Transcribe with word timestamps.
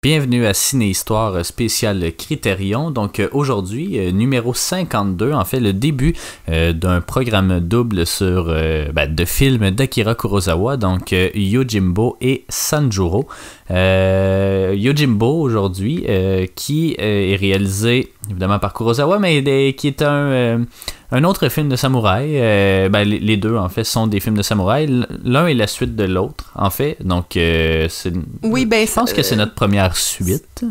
Bienvenue 0.00 0.46
à 0.46 0.54
Ciné 0.54 0.90
Histoire 0.90 1.44
spéciale 1.44 2.12
Critérion. 2.16 2.92
Donc 2.92 3.18
euh, 3.18 3.28
aujourd'hui, 3.32 3.98
euh, 3.98 4.12
numéro 4.12 4.54
52, 4.54 5.32
en 5.32 5.44
fait 5.44 5.58
le 5.58 5.72
début 5.72 6.14
euh, 6.48 6.72
d'un 6.72 7.00
programme 7.00 7.58
double 7.58 8.06
sur 8.06 8.44
ben, 8.44 9.12
de 9.12 9.24
films 9.24 9.72
d'Akira 9.72 10.14
Kurosawa, 10.14 10.76
donc 10.76 11.10
Yojimbo 11.10 12.16
et 12.20 12.44
Sanjuro. 12.48 13.26
Yojimbo 13.70 15.40
aujourd'hui, 15.40 16.06
qui 16.54 16.94
est 16.98 17.36
réalisé 17.36 18.12
évidemment 18.30 18.58
par 18.58 18.72
Kurosawa, 18.74 19.18
mais 19.18 19.74
qui 19.74 19.88
est 19.88 20.02
un 20.02 20.64
un 21.10 21.24
autre 21.24 21.48
film 21.48 21.70
de 21.70 21.76
samouraï, 21.76 22.32
euh, 22.34 22.90
ben, 22.90 23.02
les, 23.08 23.36
deux 23.38 23.56
en 23.56 23.70
fait 23.70 23.84
sont 23.84 24.06
des 24.06 24.20
films 24.20 24.36
de 24.36 24.42
samouraï. 24.42 25.06
L'un 25.24 25.46
est 25.46 25.54
la 25.54 25.66
suite 25.66 25.96
de 25.96 26.04
l'autre 26.04 26.52
en 26.54 26.68
fait. 26.68 26.98
Donc 27.00 27.36
euh, 27.36 27.86
c'est. 27.88 28.12
Oui, 28.42 28.66
ben. 28.66 28.86
Je 28.86 28.92
pense 28.92 29.14
que 29.14 29.22
c'est 29.22 29.36
notre 29.36 29.54
première 29.54 29.96
suite. 29.96 30.64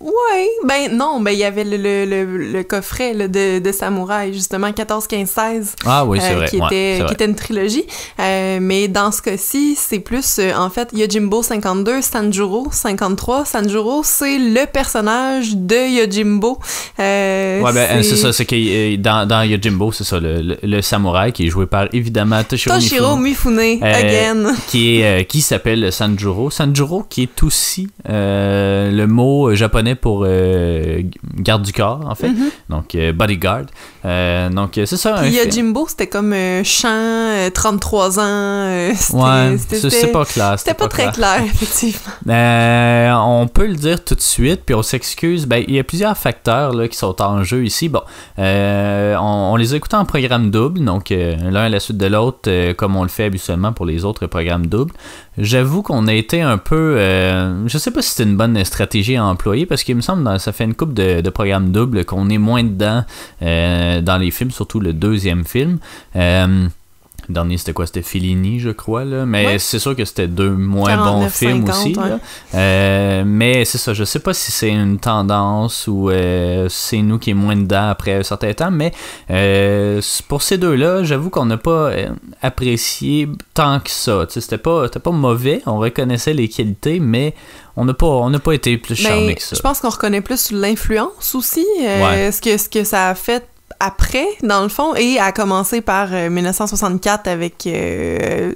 Ouais, 0.00 0.48
ben 0.64 0.96
non, 0.96 1.20
ben 1.20 1.32
il 1.32 1.38
y 1.38 1.44
avait 1.44 1.64
le, 1.64 1.76
le, 1.76 2.52
le, 2.52 2.62
coffret 2.62 3.14
là, 3.14 3.26
de, 3.26 3.58
de 3.58 3.72
Samouraï, 3.72 4.32
justement, 4.32 4.72
14, 4.72 5.08
15, 5.08 5.28
16. 5.28 5.76
Ah 5.86 6.04
oui, 6.04 6.18
c'est 6.20 6.34
euh, 6.34 6.36
vrai. 6.36 6.48
Qui, 6.48 6.56
était, 6.56 7.04
qui 7.04 7.12
était 7.14 7.24
une 7.24 7.34
trilogie. 7.34 7.84
Euh, 8.20 8.58
mais 8.60 8.86
dans 8.86 9.10
ce 9.10 9.20
cas-ci, 9.20 9.74
c'est 9.76 9.98
plus, 9.98 10.38
euh, 10.38 10.52
en 10.56 10.70
fait, 10.70 10.90
Yojimbo 10.92 11.42
52, 11.42 12.00
Sanjuro 12.00 12.68
53. 12.70 13.44
Sanjuro, 13.44 14.02
c'est 14.04 14.38
le 14.38 14.66
personnage 14.66 15.56
de 15.56 15.98
Yojimbo. 15.98 16.60
Ouais, 16.98 17.60
ben 17.74 18.02
c'est 18.04 18.16
ça, 18.16 18.32
c'est 18.32 18.46
que 18.46 18.94
dans, 18.96 19.26
dans 19.26 19.42
Yojimbo, 19.42 19.90
c'est 19.90 20.04
ça, 20.04 20.20
le, 20.20 20.58
le, 20.62 20.80
samouraï 20.80 21.32
qui 21.32 21.46
est 21.46 21.50
joué 21.50 21.66
par 21.66 21.88
évidemment 21.92 22.44
Toshiro, 22.44 22.76
Toshiro 22.76 23.16
Mifune. 23.16 23.82
again. 23.82 24.54
Qui, 24.68 25.00
est, 25.00 25.24
qui 25.24 25.40
s'appelle 25.40 25.92
Sanjuro. 25.92 26.50
Sanjuro 26.50 27.04
qui 27.08 27.22
est 27.22 27.42
aussi 27.42 27.88
le 28.04 29.06
mot 29.06 29.52
japonais 29.56 29.87
pour 29.94 30.24
euh, 30.26 31.02
garde 31.36 31.62
du 31.62 31.72
corps, 31.72 32.00
en 32.04 32.14
fait. 32.14 32.28
Mm-hmm. 32.28 32.50
Donc, 32.68 32.94
euh, 32.94 33.12
bodyguard. 33.12 33.66
Euh, 34.04 34.48
donc, 34.48 34.72
c'est 34.74 34.96
ça. 34.96 35.16
Puis 35.22 35.38
Jimbo, 35.50 35.86
c'était 35.88 36.06
comme 36.06 36.34
champ, 36.64 37.50
33 37.52 38.20
ans. 38.20 38.90
ouais, 39.12 39.56
c'est 39.58 40.12
pas 40.12 40.24
clair. 40.24 40.54
C'était 40.58 40.74
pas, 40.74 40.88
très 40.88 41.10
clair, 41.12 41.42
effectivement. 41.44 42.12
on 42.26 43.48
peut 43.48 43.66
le 43.66 43.76
dire 43.76 44.04
tout 44.04 44.14
de 44.14 44.20
suite, 44.20 44.62
puis 44.64 44.74
on 44.74 44.82
s'excuse. 44.82 45.46
Ben, 45.46 45.64
il 45.66 45.74
y 45.74 45.78
a 45.78 45.84
plusieurs 45.84 46.16
facteurs 46.16 46.72
là, 46.72 46.88
qui 46.88 46.96
sont 46.96 47.20
en 47.22 47.42
jeu 47.42 47.64
ici. 47.64 47.88
Bon, 47.88 48.02
on, 48.36 49.56
les 49.56 49.74
a 49.74 49.76
écoutés 49.76 49.96
en 49.96 50.04
programme 50.04 50.50
double, 50.50 50.84
donc 50.84 51.10
l'un 51.10 51.62
à 51.62 51.68
la 51.68 51.80
suite 51.80 51.98
de 51.98 52.06
l'autre, 52.06 52.72
comme 52.72 52.96
on 52.96 53.02
le 53.02 53.08
fait 53.08 53.24
habituellement 53.24 53.72
pour 53.72 53.86
les 53.86 54.04
autres 54.04 54.26
programmes 54.26 54.66
doubles. 54.66 54.92
J'avoue 55.36 55.82
qu'on 55.82 56.08
a 56.08 56.14
été 56.14 56.42
un 56.42 56.58
peu. 56.58 56.96
je 57.66 57.78
sais 57.78 57.90
pas 57.90 58.02
si 58.02 58.10
c'est 58.10 58.24
une 58.24 58.36
bonne 58.36 58.64
stratégie 58.64 59.16
à 59.16 59.24
employer, 59.24 59.66
parce 59.66 59.77
qu'il 59.84 59.96
me 59.96 60.00
semble 60.00 60.38
ça 60.38 60.52
fait 60.52 60.64
une 60.64 60.74
coupe 60.74 60.94
de, 60.94 61.28
programmes 61.30 61.72
doubles 61.72 62.04
qu'on 62.04 62.30
est 62.30 62.38
moins 62.38 62.64
dedans 62.64 63.04
euh, 63.42 64.00
dans 64.00 64.18
les 64.18 64.30
films, 64.30 64.50
surtout 64.50 64.80
le 64.80 64.92
deuxième 64.92 65.44
film. 65.44 65.78
Euh, 66.16 66.68
le 67.28 67.34
dernier, 67.34 67.58
c'était 67.58 67.74
quoi? 67.74 67.86
C'était 67.86 68.00
Fellini, 68.00 68.58
je 68.58 68.70
crois. 68.70 69.04
Là. 69.04 69.26
Mais 69.26 69.58
c'est 69.58 69.78
sûr 69.78 69.94
que 69.94 70.06
c'était 70.06 70.28
deux 70.28 70.48
moins 70.48 70.96
bons 70.96 71.28
films 71.28 71.68
aussi. 71.68 71.94
Euh, 72.54 73.22
mais 73.26 73.66
c'est 73.66 73.76
ça, 73.76 73.92
je 73.92 74.04
sais 74.04 74.20
pas 74.20 74.32
si 74.32 74.50
c'est 74.50 74.70
une 74.70 74.98
tendance 74.98 75.86
ou 75.88 76.10
c'est 76.70 77.02
nous 77.02 77.18
qui 77.18 77.30
est 77.30 77.34
moins 77.34 77.56
dedans 77.56 77.90
après 77.90 78.14
un 78.14 78.22
certain 78.22 78.54
temps. 78.54 78.70
Mais 78.70 78.92
pour 80.28 80.40
ces 80.40 80.56
deux-là, 80.56 81.04
j'avoue 81.04 81.28
qu'on 81.28 81.44
n'a 81.44 81.58
pas 81.58 81.90
apprécié 82.40 83.28
tant 83.52 83.80
que 83.80 83.90
ça. 83.90 84.24
C'était 84.30 84.56
pas, 84.56 84.88
pas 84.88 85.10
mauvais, 85.10 85.60
on 85.66 85.78
reconnaissait 85.78 86.32
les 86.32 86.48
qualités, 86.48 86.98
mais 86.98 87.34
on 87.78 87.84
n'a 87.84 87.94
pas, 87.94 88.06
on 88.06 88.32
pas 88.32 88.52
été 88.52 88.76
plus 88.76 89.00
ben, 89.02 89.08
charmé 89.08 89.34
que 89.36 89.42
ça. 89.42 89.54
Je 89.54 89.60
pense 89.60 89.78
qu'on 89.80 89.88
reconnaît 89.88 90.20
plus 90.20 90.50
l'influence 90.50 91.34
aussi, 91.36 91.64
euh, 91.80 92.32
ce, 92.32 92.40
que, 92.40 92.56
ce 92.58 92.68
que 92.68 92.82
ça 92.82 93.10
a 93.10 93.14
fait 93.14 93.46
après, 93.78 94.26
dans 94.42 94.62
le 94.62 94.68
fond, 94.68 94.96
et 94.96 95.20
a 95.20 95.30
commencé 95.30 95.80
par 95.80 96.10
1964 96.10 97.28
euh, 97.28 97.32
avec 97.32 97.64
euh, 97.68 98.52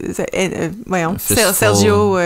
voyons, 0.87 1.15
Sergio, 1.19 2.19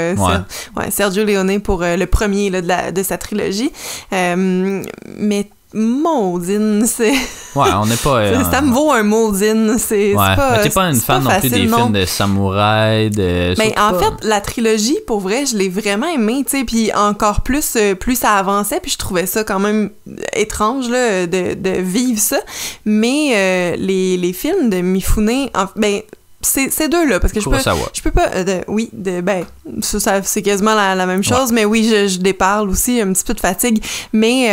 Sergio 0.89 1.25
Leone 1.25 1.61
pour 1.61 1.83
le 1.83 2.05
premier 2.07 2.49
là, 2.49 2.63
de, 2.63 2.69
la, 2.69 2.93
de 2.93 3.03
sa 3.03 3.19
trilogie. 3.19 3.73
mais 4.11 5.51
Maudine, 5.77 6.87
c'est. 6.87 7.13
Ouais, 7.55 7.69
on 7.75 7.87
n'est 7.87 7.97
pas. 7.97 8.17
Euh, 8.17 8.45
ça 8.51 8.63
me 8.63 8.73
vaut 8.73 8.93
un 8.93 9.03
maudine. 9.03 9.77
C'est 9.79 10.15
ouais. 10.15 10.37
pas. 10.37 10.61
t'es 10.63 10.71
pas 10.71 10.85
une 10.85 10.97
fan 10.97 11.23
non 11.23 11.31
plus 11.39 11.51
des 11.51 11.69
films 11.69 11.93
de 11.93 12.05
samouraï. 12.07 13.11
De... 13.11 13.55
Mais 13.59 13.75
en 13.79 13.99
fait, 13.99 14.13
la 14.23 14.41
trilogie, 14.41 14.99
pour 15.07 15.21
vrai, 15.21 15.45
je 15.45 15.57
l'ai 15.57 15.69
vraiment 15.69 16.07
aimée, 16.07 16.45
tu 16.45 16.59
sais. 16.59 16.65
Puis 16.65 16.93
encore 16.95 17.43
plus, 17.43 17.77
euh, 17.77 17.95
plus 17.95 18.17
ça 18.17 18.33
avançait, 18.33 18.81
puis 18.81 18.91
je 18.91 18.97
trouvais 18.97 19.27
ça 19.27 19.45
quand 19.45 19.59
même 19.59 19.91
étrange, 20.35 20.89
là, 20.89 21.27
de, 21.27 21.55
de 21.55 21.71
vivre 21.81 22.21
ça. 22.21 22.39
Mais 22.85 23.33
euh, 23.35 23.77
les, 23.77 24.17
les 24.17 24.33
films 24.33 24.71
de 24.71 24.81
Mifune, 24.81 25.49
en, 25.55 25.67
ben, 25.77 26.01
ces 26.41 26.89
deux-là, 26.89 27.21
parce 27.21 27.33
que 27.33 27.41
je 27.41 27.49
peux, 27.49 27.59
je 27.93 28.03
peux 28.03 28.13
pas. 28.13 28.31
oui, 28.69 28.89
de, 28.93 29.21
ben, 29.21 29.45
ça, 29.83 30.23
c'est 30.23 30.43
quasiment 30.43 30.75
la, 30.75 30.95
la 30.95 31.07
même 31.07 31.25
chose, 31.25 31.53
mais 31.53 31.65
oui, 31.65 31.89
je, 31.91 32.09
je 32.09 32.19
déparle 32.19 32.71
aussi 32.71 33.01
un 33.01 33.13
petit 33.13 33.25
peu 33.25 33.35
de 33.35 33.41
fatigue. 33.41 33.85
Mais 34.13 34.49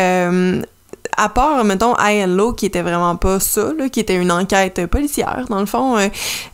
à 1.18 1.30
part, 1.30 1.64
mettons, 1.64 1.96
Low, 2.28 2.54
qui 2.54 2.66
était 2.66 2.82
vraiment 2.82 3.16
pas 3.16 3.40
ça, 3.40 3.72
là, 3.78 3.90
qui 3.90 4.00
était 4.00 4.16
une 4.16 4.32
enquête 4.32 4.86
policière, 4.88 5.46
dans 5.50 5.60
le 5.60 5.66
fond, 5.66 5.98
euh, 5.98 6.08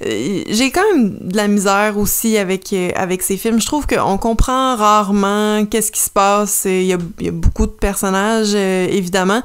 euh, 0.05 0.43
j'ai 0.49 0.71
quand 0.71 0.83
même 0.93 1.17
de 1.21 1.35
la 1.35 1.47
misère 1.47 1.97
aussi 1.97 2.37
avec, 2.37 2.71
euh, 2.73 2.89
avec 2.95 3.21
ces 3.21 3.37
films. 3.37 3.59
Je 3.59 3.65
trouve 3.65 3.87
qu'on 3.87 4.17
comprend 4.17 4.75
rarement 4.75 5.65
qu'est-ce 5.65 5.91
qui 5.91 5.99
se 5.99 6.09
passe. 6.09 6.65
Il 6.65 6.83
y 6.83 6.93
a, 6.93 6.97
beaucoup 7.31 7.65
de 7.65 7.71
personnages, 7.71 8.53
évidemment, 8.53 9.41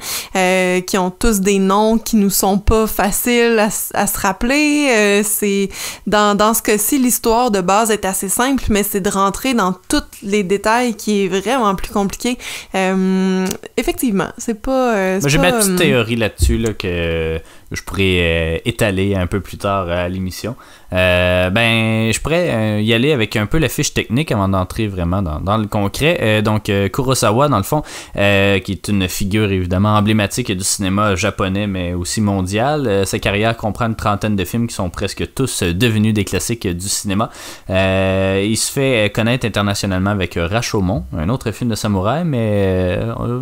qui 0.87 0.99
ont 0.99 1.11
tous 1.11 1.41
des 1.41 1.59
noms 1.59 1.99
qui 1.99 2.17
nous 2.17 2.31
sont 2.31 2.59
pas 2.59 2.87
faciles 2.87 3.59
à, 3.59 3.69
à 3.95 4.07
se 4.07 4.19
rappeler. 4.19 5.23
c'est 5.25 5.69
dans, 6.07 6.37
dans 6.37 6.55
ce 6.55 6.63
cas-ci, 6.63 6.99
l'histoire 6.99 7.51
de 7.51 7.61
base 7.61 7.91
est 7.91 8.05
assez 8.05 8.29
simple, 8.29 8.65
mais 8.71 8.83
c'est 8.83 9.01
de 9.01 9.11
rentrer 9.11 9.55
dans 9.55 9.75
tous 9.89 10.03
les 10.23 10.43
détails 10.43 10.95
qui 10.95 11.25
est 11.25 11.29
vraiment 11.29 11.75
plus 11.75 11.93
compliqué. 11.93 12.39
effectivement, 13.77 14.29
c'est 14.39 14.61
pas 14.61 14.95
j'ai 15.27 15.39
ma 15.39 15.53
petite 15.53 15.77
théorie 15.77 16.17
là-dessus 16.17 16.59
là, 16.59 16.73
que 16.73 17.39
je 17.75 17.83
pourrais 17.83 18.03
euh, 18.21 18.59
étaler 18.65 19.15
un 19.15 19.27
peu 19.27 19.41
plus 19.41 19.59
tard 19.59 19.89
à 19.89 20.09
l'émission. 20.09 20.57
Euh, 20.93 21.51
ben, 21.51 22.13
je 22.13 22.21
pourrais 22.21 22.51
euh, 22.51 22.81
y 22.81 22.93
aller 22.95 23.13
avec 23.13 23.37
un 23.37 23.47
peu 23.47 23.59
la 23.59 23.69
fiche 23.69 23.93
technique 23.93 24.31
avant 24.31 24.49
d'entrer 24.49 24.87
vraiment 24.87 25.23
dans, 25.23 25.57
le 25.57 25.67
concret. 25.67 26.43
donc, 26.43 26.71
Kurosawa, 26.93 27.49
dans 27.49 27.57
le 27.57 27.63
fond, 27.65 27.83
qui 28.15 28.21
est 28.73 28.89
une 28.89 29.09
figure 29.09 29.51
évidemment 29.51 29.97
emblématique 29.97 30.53
du 30.53 30.65
cinéma 30.65 31.15
japonais, 31.17 31.67
mais 31.67 31.95
aussi 31.95 32.21
mondial. 32.21 33.07
sa 33.07 33.19
carrière 33.19 33.57
comprend 33.57 33.87
une 33.87 33.97
trentaine 33.97 34.37
de 34.37 34.45
films 34.45 34.67
qui 34.67 34.75
sont 34.75 34.91
presque 34.91 35.35
tous 35.35 35.63
devenus 35.63 36.15
des 36.15 36.25
classiques 36.25 36.67
du 36.67 36.89
cinéma. 36.89 37.31
il 37.69 38.57
se 38.57 38.71
fait 38.71 39.13
connaître 39.13 39.47
internationalement 39.47 40.11
avec 40.11 40.39
Rashomon, 40.41 41.05
un 41.17 41.29
autre 41.29 41.51
film 41.51 41.71
de 41.71 41.75
samouraï, 41.75 42.25
mais 42.25 42.99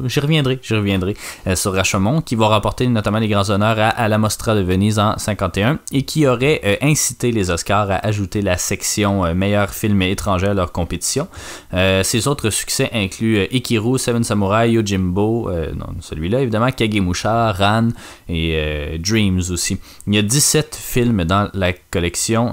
j'y 0.06 0.20
reviendrai, 0.20 0.58
j'y 0.62 0.74
reviendrai 0.74 1.16
sur 1.54 1.74
Rashomon, 1.74 2.20
qui 2.20 2.34
va 2.34 2.48
rapporter 2.48 2.86
notamment 2.86 3.18
les 3.18 3.28
grands 3.28 3.50
honneurs 3.50 3.78
à, 3.78 3.88
à 3.88 4.08
Mostra 4.22 4.54
de 4.54 4.60
Venise 4.60 5.00
en 5.00 5.18
51 5.18 5.80
et 5.90 6.04
qui 6.04 6.28
aurait 6.28 6.60
euh, 6.64 6.76
incité 6.80 7.32
les 7.32 7.50
Oscars 7.50 7.90
à 7.90 8.06
ajouter 8.06 8.40
la 8.40 8.56
section 8.56 9.24
euh, 9.24 9.34
meilleur 9.34 9.70
film 9.70 10.00
étranger 10.02 10.46
à 10.46 10.54
leur 10.54 10.70
compétition. 10.70 11.26
Euh, 11.74 12.04
ses 12.04 12.28
autres 12.28 12.50
succès 12.50 12.88
incluent 12.92 13.48
Ikiru, 13.50 13.98
Seven 13.98 14.22
Samurai, 14.22 14.70
Yojimbo, 14.70 15.50
non, 15.74 15.86
celui-là 16.00 16.40
évidemment, 16.40 16.70
Kagemusha, 16.70 17.52
Ran 17.52 17.88
et 18.28 18.98
Dreams 19.00 19.42
aussi. 19.50 19.78
Il 20.06 20.14
y 20.14 20.18
a 20.18 20.22
17 20.22 20.78
films 20.80 21.24
dans 21.24 21.50
la 21.52 21.72
collection, 21.72 22.52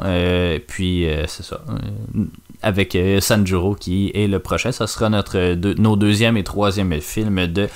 puis 0.67 1.05
c'est 1.27 1.43
ça 1.43 1.61
avec 2.61 2.97
Sanjuro 3.21 3.75
qui 3.75 4.11
est 4.13 4.27
le 4.27 4.39
prochain. 4.39 4.71
Ça 4.71 4.87
sera 4.87 5.09
notre 5.09 5.55
nos 5.79 5.95
deuxième 5.95 6.37
et 6.37 6.43
troisième 6.43 6.99
films 6.99 7.47
de 7.47 7.69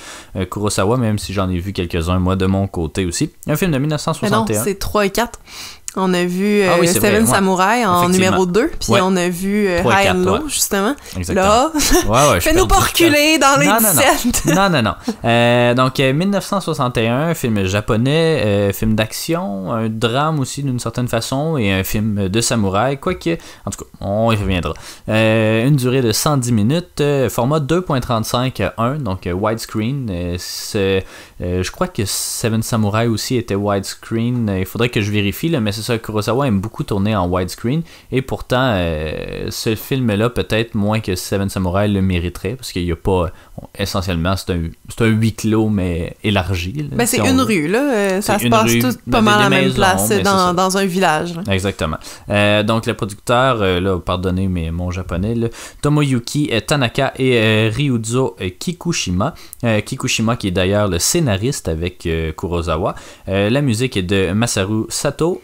Kurosawa, 0.50 0.96
même 0.96 1.18
si 1.18 1.32
j'en 1.32 1.48
ai 1.48 1.58
vu 1.58 1.72
quelques-uns 1.72 2.18
moi 2.18 2.36
de 2.36 2.46
mon 2.46 2.66
côté 2.66 3.06
aussi. 3.06 3.30
Un 3.46 3.56
film 3.56 3.70
de 3.70 3.78
1961. 3.78 4.44
Mais 4.44 4.54
non, 4.54 4.62
c'est 4.64 4.78
3 4.78 5.06
et 5.06 5.10
4. 5.10 5.40
On 5.96 6.12
a 6.12 6.24
vu 6.24 6.62
euh, 6.62 6.70
ah 6.82 6.86
Seven 6.86 7.24
Samurai 7.24 7.86
en 7.86 8.08
numéro 8.08 8.46
2, 8.46 8.70
puis 8.80 9.00
on 9.00 9.14
a 9.16 9.28
vu 9.28 9.68
euh, 9.68 9.80
High 9.84 10.10
and 10.10 10.24
Low, 10.24 10.48
justement. 10.48 10.94
Exactement. 11.16 11.70
Là, 12.10 12.40
fais-nous 12.40 12.66
pas 12.66 12.80
reculer 12.80 13.38
dans 13.38 13.60
les 13.60 13.66
non, 13.66 13.78
17. 13.78 14.42
Non, 14.56 14.68
non, 14.70 14.82
non. 14.82 14.94
Euh, 15.24 15.74
donc, 15.74 15.98
1961, 15.98 17.34
film 17.34 17.64
japonais, 17.66 18.72
film 18.72 18.96
d'action, 18.96 19.72
un 19.72 19.88
drame 19.88 20.40
aussi 20.40 20.64
d'une 20.64 20.80
certaine 20.80 21.06
façon, 21.06 21.56
et 21.58 21.72
un 21.72 21.84
film 21.84 22.28
de 22.28 22.40
samouraï, 22.40 22.98
quoique, 22.98 23.38
en 23.64 23.70
tout 23.70 23.84
cas, 23.84 23.90
on 24.00 24.32
y 24.32 24.36
reviendra. 24.36 24.74
une 25.06 25.76
durée 25.76 26.02
de 26.02 26.10
110 26.10 26.52
minutes, 26.52 27.02
format 27.28 27.60
2.35 27.60 28.72
1, 28.76 28.94
donc 28.96 29.28
widescreen. 29.32 30.08
je 30.10 31.70
crois 31.70 31.88
que 31.88 32.02
Seven 32.04 32.62
Samurai 32.62 33.06
aussi 33.06 33.36
était 33.36 33.54
widescreen. 33.54 34.56
Il 34.58 34.66
faudrait 34.66 34.88
que 34.88 35.00
je 35.00 35.12
vérifie, 35.12 35.48
là, 35.48 35.60
mais 35.60 35.70
c'est 35.70 35.83
ça, 35.84 35.98
Kurosawa 35.98 36.48
aime 36.48 36.60
beaucoup 36.60 36.82
tourner 36.82 37.14
en 37.14 37.28
widescreen, 37.28 37.82
et 38.10 38.22
pourtant, 38.22 38.74
ce 39.50 39.74
film-là, 39.74 40.30
peut-être 40.30 40.74
moins 40.74 41.00
que 41.00 41.14
Seven 41.14 41.48
Samurai 41.48 41.88
le 41.88 42.02
mériterait, 42.02 42.56
parce 42.56 42.72
qu'il 42.72 42.84
n'y 42.84 42.92
a 42.92 42.96
pas, 42.96 43.30
essentiellement, 43.78 44.34
c'est 44.36 44.52
un, 44.52 44.62
un 45.00 45.06
huis 45.06 45.34
clos, 45.34 45.68
mais 45.68 46.16
élargi. 46.24 46.88
ben, 46.90 47.06
c'est 47.06 47.18
une 47.18 47.40
rue, 47.40 47.68
là. 47.68 48.20
Ça 48.20 48.38
se 48.38 48.48
passe 48.48 48.72
tout 48.78 49.10
pas 49.10 49.20
mal 49.20 49.40
à 49.40 49.42
la 49.44 49.50
même 49.50 49.72
place 49.72 50.10
dans, 50.22 50.54
dans, 50.54 50.76
un 50.76 50.86
village. 50.86 51.34
Exactement. 51.48 51.98
donc, 52.28 52.86
le 52.86 52.94
producteur, 52.94 53.58
là, 53.58 53.98
pardonnez 53.98 54.48
mais 54.48 54.70
mon 54.70 54.90
japonais, 54.90 55.34
Tomoyuki 55.82 56.50
Tanaka 56.66 57.12
et 57.18 57.68
Ryuzo 57.68 58.36
Kikushima. 58.58 59.34
Kikushima 59.84 60.36
qui 60.36 60.48
est 60.48 60.52
d'ailleurs 60.52 60.88
le 60.88 60.98
scénariste 60.98 61.68
avec 61.68 62.08
Kurosawa. 62.36 62.94
la 63.26 63.60
musique 63.60 63.96
est 63.96 64.02
de 64.02 64.32
Masaru 64.32 64.84
Sato. 64.88 65.42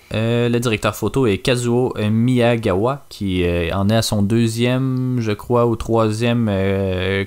Le 0.48 0.58
directeur 0.58 0.94
photo 0.94 1.26
est 1.26 1.38
Kazuo 1.38 1.94
Miyagawa 1.98 3.04
qui 3.08 3.44
en 3.72 3.88
est 3.88 3.96
à 3.96 4.02
son 4.02 4.22
deuxième, 4.22 5.16
je 5.20 5.32
crois, 5.32 5.66
ou 5.66 5.76
troisième 5.76 6.50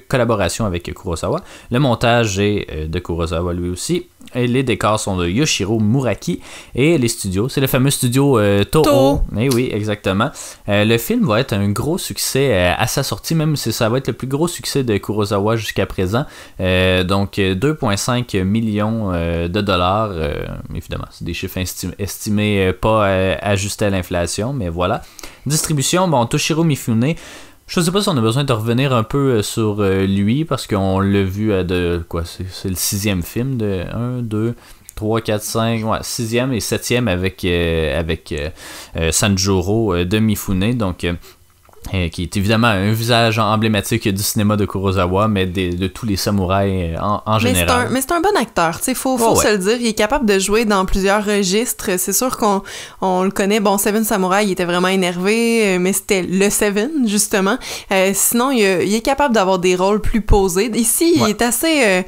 collaboration 0.08 0.66
avec 0.66 0.94
Kurosawa. 0.94 1.42
Le 1.72 1.80
montage 1.80 2.40
est 2.40 2.88
de 2.88 3.00
Kurosawa 3.00 3.54
lui 3.54 3.70
aussi. 3.70 4.08
Et 4.36 4.48
les 4.48 4.64
décors 4.64 5.00
sont 5.00 5.18
de 5.18 5.28
Yoshiro 5.28 5.80
Muraki. 5.80 6.42
Et 6.76 6.98
les 6.98 7.08
studios, 7.08 7.50
c'est 7.50 7.62
le 7.62 7.68
fameux 7.68 7.90
studio 7.90 8.40
euh, 8.40 8.64
Toho. 8.64 9.22
Eh 9.38 9.50
oui, 9.54 9.70
exactement. 9.72 10.32
Euh, 10.70 10.86
le 10.86 10.98
film 10.98 11.26
va 11.26 11.40
être 11.40 11.54
un 11.54 11.70
gros 11.70 11.98
succès 11.98 12.50
euh, 12.52 12.74
à 12.78 12.88
sa 12.88 13.04
sortie, 13.04 13.36
même 13.36 13.56
si 13.56 13.72
ça 13.72 13.90
va 13.90 13.98
être 13.98 14.08
le 14.08 14.14
plus 14.14 14.28
gros 14.28 14.48
succès 14.48 14.84
de 14.84 14.98
Kurosawa 14.98 15.56
jusqu'à 15.56 15.86
présent. 15.86 16.26
donc 16.60 17.38
2,5 17.38 18.44
millions 18.44 19.12
de 19.12 19.62
dollars. 19.62 20.12
évidemment, 20.76 21.06
c'est 21.12 21.26
des 21.26 21.34
chiffres 21.34 21.60
estimés, 22.00 22.74
pas 22.74 23.06
ajustés 23.42 23.86
à 23.86 23.90
l'inflation, 23.90 24.54
mais 24.54 24.70
voilà. 24.70 25.02
Distribution, 25.46 26.08
bon, 26.08 26.26
Toshiro 26.26 26.64
Mifune. 26.64 27.16
Je 27.68 27.80
sais 27.80 27.92
pas 27.92 28.02
si 28.02 28.10
on 28.10 28.18
a 28.18 28.22
besoin 28.22 28.44
de 28.44 28.54
revenir 28.54 28.94
un 28.94 29.04
peu 29.04 29.38
euh, 29.38 29.42
sur 29.42 29.80
euh, 29.80 30.06
lui 30.06 30.46
parce 30.46 30.68
qu'on 30.68 31.00
l'a 31.00 31.24
vu 31.24 31.54
à 31.54 31.64
de 31.64 32.04
quoi 32.08 32.24
c'est 32.26 32.70
le 32.70 32.76
sixième 32.76 33.24
film 33.24 33.58
de 33.58 33.84
1, 33.92 34.22
2, 34.22 34.54
3, 34.96 35.22
4, 35.22 35.42
5, 35.42 35.86
ouais, 35.86 35.98
sixième 36.02 36.54
et 36.54 36.60
septième 36.60 37.08
avec, 37.08 37.44
euh, 37.46 38.00
avec 38.00 38.34
Sanjuro 39.12 40.04
de 40.04 40.20
Mifune. 40.20 40.78
Donc 40.78 41.08
euh, 41.94 42.10
qui 42.10 42.24
est 42.24 42.38
évidemment 42.38 42.68
un 42.68 42.92
visage 42.92 43.40
emblématique 43.40 44.08
du 44.08 44.24
cinéma 44.24 44.56
de 44.56 44.66
Kurosawa, 44.66 45.28
mais 45.28 45.46
de, 45.46 45.88
tous 45.88 46.06
les 46.06 46.16
samouraïs 46.16 46.96
euh, 46.96 47.20
en, 47.26 47.40
général. 47.40 47.90
Mais 47.92 48.02
c'est 48.02 48.12
un, 48.12 48.22
bon 48.22 48.36
acteur, 48.40 48.80
il 48.88 48.96
faut, 48.96 49.18
faut 49.18 49.36
se 49.36 49.52
le 49.52 49.58
dire. 49.58 49.78
Il 49.80 49.88
est 49.88 49.94
capable 49.94 50.26
de 50.26 50.40
jouer 50.40 50.66
dans 50.66 50.86
plusieurs 50.86 51.24
registres. 51.24 51.92
C'est 51.98 52.14
sûr 52.14 52.38
qu'on 52.38 52.62
on 53.02 53.24
le 53.24 53.32
connaît. 53.32 53.60
Bon, 53.60 53.78
Seven 53.78 54.04
Samurai, 54.04 54.46
il 54.46 54.52
était 54.52 54.66
vraiment 54.66 54.88
énervé, 54.88 55.76
euh, 55.76 55.80
mais 55.80 55.94
c'était 55.94 56.24
le 56.24 56.50
Seven, 56.50 57.08
justement. 57.08 57.58
sinon, 58.14 58.52
il, 58.52 58.64
est 58.64 59.06
capable 59.06 59.34
d'avoir 59.34 59.60
des 59.60 59.76
rôles 59.76 60.02
plus 60.02 60.22
posés. 60.22 60.72
Ici, 60.76 61.14
il 61.18 61.30
est 61.30 61.42
assez... 61.42 62.06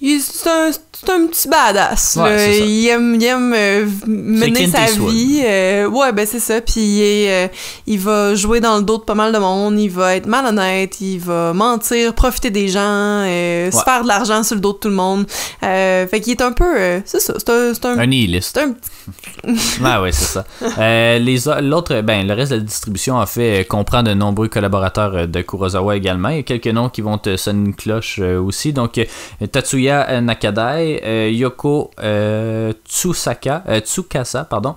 c'est 0.00 0.48
un, 0.48 0.70
un 1.12 1.26
petit 1.26 1.48
badass. 1.48 2.16
il 2.16 2.86
aime, 2.86 3.16
il 3.16 3.24
aime 3.24 3.52
euh, 3.54 3.86
mener 4.06 4.68
sa 4.68 4.86
vie. 4.86 5.42
Euh, 5.44 5.88
ouais, 5.88 6.12
ben 6.12 6.24
c'est 6.24 6.38
ça. 6.38 6.60
Puis 6.60 6.80
il, 6.80 7.28
euh, 7.28 7.48
il 7.86 7.98
va 7.98 8.34
jouer 8.36 8.60
dans 8.60 8.76
le 8.76 8.82
dos 8.82 8.98
de 8.98 9.02
pas 9.02 9.16
mal 9.16 9.32
de 9.32 9.38
monde. 9.38 9.78
Il 9.78 9.90
va 9.90 10.14
être 10.14 10.26
malhonnête. 10.26 11.00
Il 11.00 11.18
va 11.18 11.52
mentir, 11.52 12.14
profiter 12.14 12.50
des 12.50 12.68
gens, 12.68 13.24
se 13.24 13.82
faire 13.84 14.02
de 14.02 14.08
l'argent 14.08 14.44
sur 14.44 14.54
le 14.54 14.60
dos 14.60 14.72
de 14.72 14.78
tout 14.78 14.88
le 14.88 14.94
monde. 14.94 15.26
fait 15.60 16.20
qu'il 16.22 16.32
est 16.32 16.42
un 16.42 16.52
peu. 16.52 17.00
c'est 17.04 17.20
ça. 17.20 17.34
C'est 17.38 17.50
un, 17.50 17.74
c'est 17.74 17.86
un, 17.86 17.98
un 17.98 18.06
nihiliste. 18.06 18.58
Un 18.58 18.74
ah 19.84 20.02
ouais, 20.02 20.12
c'est 20.12 20.26
ça. 20.26 20.44
les 21.18 21.38
l'autre, 21.62 22.02
ben 22.02 22.26
le 22.26 22.34
reste 22.34 22.52
de 22.52 22.56
la 22.56 22.62
distribution 22.62 23.16
en 23.16 23.24
fait 23.24 23.66
comprend 23.66 24.02
de 24.02 24.12
nombreux 24.12 24.48
collaborateurs 24.48 25.26
de 25.26 25.40
Kurosawa 25.40 25.96
également. 25.96 26.28
Il 26.28 26.36
y 26.36 26.40
a 26.40 26.42
quelques 26.42 26.66
noms 26.66 26.90
qui 26.90 27.00
vont 27.00 27.16
te 27.16 27.36
sonner 27.36 27.68
une 27.68 27.74
cloche 27.74 28.18
aussi. 28.18 28.74
Donc 28.74 29.00
Tatsuya 29.50 29.87
Nakadai. 30.20 31.00
Euh, 31.04 31.30
Yoko 31.30 31.90
euh, 32.00 32.72
Tsusaka, 32.86 33.64
euh, 33.68 33.80
Tsukasa, 33.80 34.44
pardon, 34.44 34.76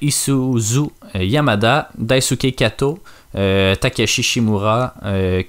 Isuzu 0.00 0.90
Yamada, 1.14 1.88
Daisuke 1.96 2.54
Kato, 2.54 2.98
Takeshi 3.34 4.22
Shimura, 4.22 4.94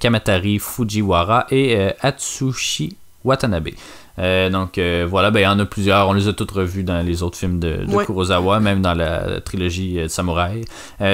Kamatari 0.00 0.58
Fujiwara 0.58 1.46
et 1.50 1.76
Atsushi 2.00 2.96
Watanabe. 3.24 3.70
donc 4.18 4.78
voilà, 5.08 5.30
ben, 5.30 5.40
il 5.40 5.44
y 5.44 5.46
en 5.46 5.58
a 5.58 5.64
plusieurs, 5.64 6.08
on 6.08 6.12
les 6.12 6.28
a 6.28 6.32
toutes 6.32 6.50
revus 6.50 6.82
dans 6.82 7.04
les 7.04 7.22
autres 7.22 7.38
films 7.38 7.58
de, 7.58 7.78
Kurosawa, 8.04 8.60
même 8.60 8.80
dans 8.80 8.94
la, 8.94 9.40
trilogie 9.40 9.94
de 9.94 10.08
Samouraï. 10.08 10.64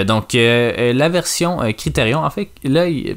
donc 0.07 0.33
la 0.35 1.09
version 1.09 1.59
Criterion, 1.77 2.21
en 2.21 2.31
fait, 2.31 2.51
là, 2.65 2.89
il, 2.89 3.17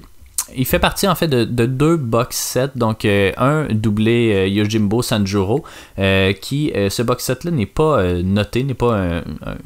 il 0.54 0.66
fait 0.66 0.80
partie 0.80 1.08
en 1.08 1.16
fait 1.16 1.28
de, 1.28 1.66
deux 1.66 1.98
box 1.98 2.38
sets, 2.38 2.72
donc 2.76 3.06
euh, 3.06 3.32
un 3.38 3.66
doublé 3.70 4.34
euh, 4.34 4.48
Yojimbo 4.48 5.02
Sanjuro, 5.02 5.64
euh, 5.98 6.34
qui 6.34 6.72
ce 6.90 7.02
box 7.02 7.24
set 7.24 7.44
là 7.44 7.52
n'est 7.52 7.66
pas 7.66 8.04
noté, 8.24 8.64
n'est 8.64 8.74
pas 8.74 9.22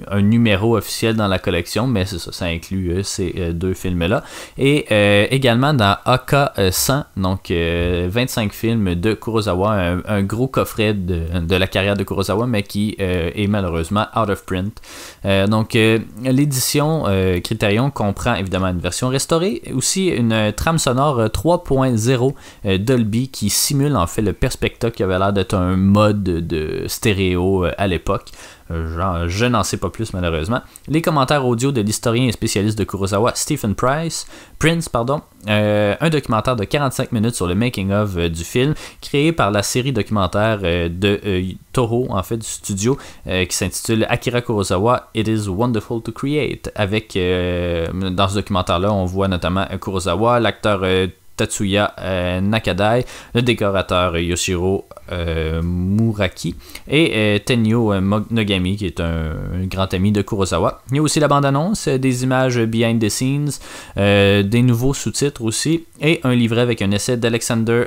un, 0.10 0.22
numéro 0.22 0.78
officiel 0.78 1.16
dans 1.16 1.28
la 1.28 1.40
collection, 1.40 1.88
mais 1.88 2.06
c'est 2.06 2.20
ça, 2.20 2.32
ça 2.32 2.46
inclut 2.46 3.04
ces 3.04 3.54
deux 3.54 3.74
films 3.74 4.06
là. 4.06 4.24
Et 4.58 4.86
également 5.34 5.74
dans 5.74 5.98
AK 6.06 6.36
100, 6.72 7.06
donc 7.18 7.52
25 7.52 8.54
films 8.54 8.96
de 8.96 9.14
Kurosawa, 9.14 9.98
un, 10.08 10.24
gros 10.24 10.48
coffret 10.48 10.94
de, 10.94 11.40
de, 11.40 11.56
la 11.56 11.68
carrière 11.68 11.96
de 11.96 12.04
Kurosawa, 12.04 12.48
mais 12.48 12.64
qui 12.64 12.96
est 13.00 13.48
malheureusement 13.48 14.06
out 14.16 14.30
of 14.30 14.46
print. 14.46 14.80
donc 15.48 15.74
l'édition 16.24 17.06
Criterion 17.44 17.92
comprend 17.92 18.36
évidemment 18.36 18.68
une 18.68 18.80
version 18.80 19.10
restaurée, 19.10 19.62
aussi 19.74 20.08
une 20.08 20.54
sonore 20.78 21.26
3.0 21.26 22.10
euh, 22.10 22.32
euh, 22.66 22.78
Dolby 22.78 23.30
qui 23.30 23.50
simule 23.50 23.96
en 23.96 24.08
fait 24.08 24.22
le 24.22 24.34
Perspecta 24.34 24.92
qui 24.92 25.04
avait 25.04 25.18
l'air 25.18 25.34
d'être 25.34 25.56
un 25.56 25.76
mode 25.76 26.24
de 26.24 26.84
stéréo 26.88 27.66
euh, 27.66 27.72
à 27.78 27.88
l'époque. 27.88 28.30
Je 28.70 29.46
n'en 29.46 29.64
sais 29.64 29.78
pas 29.78 29.90
plus 29.90 30.14
malheureusement. 30.14 30.62
Les 30.88 31.02
commentaires 31.02 31.46
audio 31.46 31.72
de 31.72 31.82
l'historien 31.82 32.28
et 32.28 32.32
spécialiste 32.32 32.78
de 32.78 32.84
Kurosawa 32.84 33.32
Stephen 33.36 33.76
Price, 33.76 34.28
Prince, 34.60 34.90
pardon, 34.90 35.22
un 35.48 36.10
documentaire 36.10 36.56
de 36.56 36.64
45 36.64 37.12
minutes 37.12 37.36
sur 37.36 37.48
le 37.48 37.56
making 37.56 37.92
of 37.92 38.16
du 38.16 38.44
film, 38.44 38.74
créé 39.02 39.32
par 39.32 39.52
la 39.52 39.64
série 39.64 39.94
documentaire 39.94 40.60
de 40.60 41.56
Toho, 41.72 42.08
en 42.10 42.24
fait 42.24 42.38
du 42.38 42.48
studio, 42.48 42.98
qui 43.26 43.56
s'intitule 43.56 44.06
Akira 44.10 44.42
Kurosawa 44.42 45.10
It 45.16 45.28
Is 45.28 45.48
Wonderful 45.48 46.02
to 46.02 46.12
Create. 46.12 46.72
Avec 46.76 47.14
dans 47.16 48.28
ce 48.28 48.36
documentaire-là, 48.36 48.92
on 48.92 49.06
voit 49.06 49.28
notamment 49.28 49.66
Kurosawa, 49.80 50.40
l'acteur 50.40 50.82
euh, 50.84 51.08
Tatsuya 51.40 51.94
euh, 52.00 52.42
Nakadai, 52.42 53.06
le 53.34 53.42
décorateur 53.42 54.18
Yoshiro 54.18 54.90
euh, 55.12 55.62
Muraki 55.64 56.56
et 56.90 57.42
Tenyo 57.46 57.94
Nogami 58.30 58.76
qui 58.76 58.86
est 58.86 59.00
un, 59.00 59.32
grand 59.66 59.94
ami 59.94 60.12
de 60.12 60.22
Kurosawa. 60.22 60.82
Il 60.92 60.98
y 60.98 61.00
a 61.00 61.02
aussi 61.02 61.22
la 61.22 61.30
bande-annonce, 61.30 61.88
des 61.88 62.24
images 62.24 62.60
behind 62.60 63.02
the 63.02 63.08
scenes, 63.10 63.52
des 63.96 64.62
nouveaux 64.62 64.94
sous-titres 64.94 65.42
aussi 65.44 65.86
et 66.02 66.20
un 66.24 66.36
livret 66.36 66.62
avec 66.62 66.82
un 66.82 66.92
essai 66.92 67.16
d'Alexander 67.16 67.86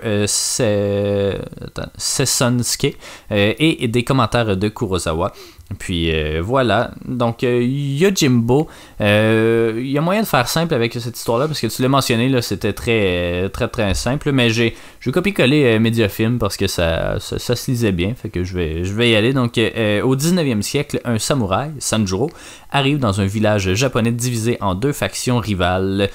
Sessonske 1.96 2.96
et 3.30 3.88
des 3.88 4.04
commentaires 4.04 4.56
de 4.56 4.68
Kurosawa. 4.68 5.32
Puis 5.78 6.14
euh, 6.14 6.40
voilà. 6.42 6.92
Donc, 7.04 7.44
euh, 7.44 7.62
Yojimbo, 7.62 8.68
euh, 9.00 9.74
il 9.76 9.90
y 9.90 9.98
a 9.98 10.00
moyen 10.00 10.22
de 10.22 10.26
faire 10.26 10.48
simple 10.48 10.74
avec 10.74 10.92
cette 10.94 11.16
histoire-là, 11.16 11.46
parce 11.46 11.60
que 11.60 11.66
tu 11.66 11.82
l'as 11.82 11.88
mentionné, 11.88 12.28
là, 12.28 12.42
c'était 12.42 12.72
très, 12.72 13.48
très, 13.50 13.68
très 13.68 13.94
simple. 13.94 14.32
Mais 14.32 14.50
j'ai, 14.50 14.74
je 15.00 15.10
copié-coller 15.10 15.78
Mediafilm 15.78 16.38
parce 16.38 16.56
que 16.56 16.66
ça, 16.66 17.18
ça, 17.18 17.56
se 17.56 17.70
lisait 17.70 17.92
bien. 17.92 18.14
Fait 18.14 18.28
que 18.28 18.44
je 18.44 18.54
vais, 18.54 18.84
je 18.84 18.92
vais 18.92 19.10
y 19.10 19.16
aller. 19.16 19.32
Donc, 19.32 19.58
au 19.58 20.16
19e 20.16 20.62
siècle, 20.62 21.00
un 21.04 21.18
samouraï, 21.18 21.72
Sanjuro, 21.78 22.30
arrive 22.70 22.98
dans 22.98 23.20
un 23.20 23.26
village 23.26 23.74
japonais 23.74 24.12
divisé 24.12 24.56
en 24.60 24.74
deux 24.74 24.92
factions 24.92 25.38
rivales. 25.38 26.10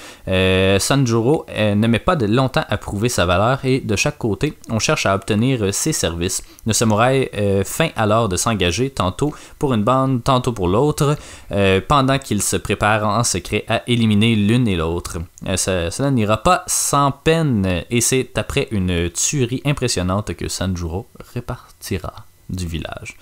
Sanjuro 0.80 1.46
ne 1.58 1.88
met 1.88 2.00
pas 2.00 2.16
de 2.16 2.26
longtemps 2.26 2.66
à 2.70 2.78
prouver 2.78 3.10
sa 3.10 3.26
valeur 3.26 3.60
et 3.64 3.80
de 3.80 3.96
chaque 3.96 4.18
côté, 4.18 4.54
on 4.70 4.80
cherche 4.80 5.06
à 5.06 5.16
obtenir 5.16 5.74
ses 5.74 5.94
services. 5.94 6.44
Le 6.66 6.74
samouraï 6.74 7.30
feint 7.66 7.90
alors 7.96 8.30
de 8.30 8.38
s'engager 8.38 8.90
tantôt 8.90 9.34
pour 9.60 9.74
une 9.74 9.84
bande, 9.84 10.24
tantôt 10.24 10.52
pour 10.52 10.68
l'autre, 10.68 11.18
euh, 11.52 11.82
pendant 11.86 12.20
qu'ils 12.20 12.42
se 12.42 12.58
préparent 12.58 13.08
en 13.08 13.24
secret 13.24 13.66
à 13.68 13.84
éliminer 13.88 14.36
l'une 14.36 14.68
et 14.68 14.76
l'autre. 14.76 15.18
Euh, 15.48 15.56
cela 15.58 16.12
n'ira 16.12 16.38
pas 16.38 16.64
sans 16.68 17.12
peine, 17.12 17.84
et 17.90 18.02
c'est 18.02 18.38
après 18.38 18.68
une 18.72 19.10
tuerie 19.10 19.62
impressionnante 19.66 20.34
que 20.36 20.48
Sanjuro 20.48 21.08
repartira 21.34 22.14
du 22.50 22.66
village. 22.66 23.18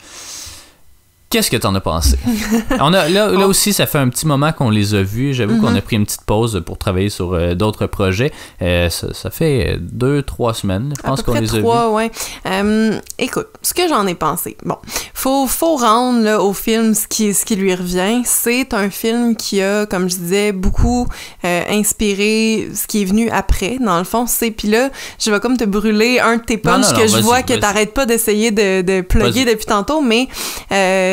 Qu'est-ce 1.29 1.49
que 1.49 1.57
t'en 1.57 1.73
as 1.75 1.81
pensé? 1.81 2.17
On 2.79 2.93
a, 2.93 3.09
là, 3.09 3.29
là, 3.29 3.47
aussi, 3.47 3.73
ça 3.73 3.87
fait 3.87 3.97
un 3.97 4.09
petit 4.09 4.27
moment 4.27 4.53
qu'on 4.53 4.69
les 4.69 4.93
a 4.93 5.01
vus. 5.01 5.33
J'avoue 5.33 5.59
qu'on 5.59 5.75
a 5.75 5.81
pris 5.81 5.95
une 5.95 6.05
petite 6.05 6.21
pause 6.21 6.61
pour 6.65 6.77
travailler 6.77 7.09
sur 7.09 7.33
euh, 7.33 7.55
d'autres 7.55 7.87
projets. 7.87 8.31
Euh, 8.61 8.89
ça, 8.89 9.29
fait 9.31 9.77
deux, 9.79 10.21
trois 10.21 10.53
semaines, 10.53 10.93
je 10.95 11.01
pense 11.01 11.23
qu'on 11.23 11.33
les 11.33 11.53
a 11.55 11.57
vus. 11.57 11.65
Ouais. 11.65 12.11
Euh, 12.45 12.99
écoute, 13.17 13.47
ce 13.63 13.73
que 13.73 13.87
j'en 13.89 14.05
ai 14.05 14.13
pensé. 14.13 14.55
Bon, 14.63 14.77
faut, 15.13 15.47
faut 15.47 15.75
rendre 15.75 16.21
là, 16.21 16.41
au 16.41 16.53
film 16.53 16.93
ce 16.93 17.07
qui, 17.07 17.33
ce 17.33 17.43
qui 17.43 17.55
lui 17.55 17.73
revient. 17.73 18.21
C'est 18.23 18.73
un 18.73 18.89
film 18.89 19.35
qui 19.35 19.61
a, 19.61 19.85
comme 19.87 20.09
je 20.09 20.17
disais, 20.17 20.51
beaucoup 20.51 21.07
euh, 21.43 21.61
inspiré 21.69 22.69
ce 22.73 22.85
qui 22.87 23.01
est 23.01 23.05
venu 23.05 23.29
après. 23.29 23.77
Dans 23.81 23.97
le 23.97 24.03
fond, 24.03 24.25
c'est. 24.27 24.51
Puis 24.51 24.67
là, 24.67 24.89
je 25.19 25.31
vais 25.31 25.39
comme 25.39 25.57
te 25.57 25.65
brûler 25.65 26.19
un 26.19 26.37
de 26.37 26.43
tes 26.43 26.57
punchs 26.57 26.91
non, 26.91 26.97
que 26.97 27.07
je 27.07 27.17
vois 27.17 27.41
que 27.41 27.53
t'arrêtes 27.53 27.93
pas 27.93 28.05
d'essayer 28.05 28.51
de, 28.51 28.81
de 28.81 29.01
plugger 29.01 29.43
depuis 29.43 29.65
tantôt, 29.65 30.01
mais 30.01 30.27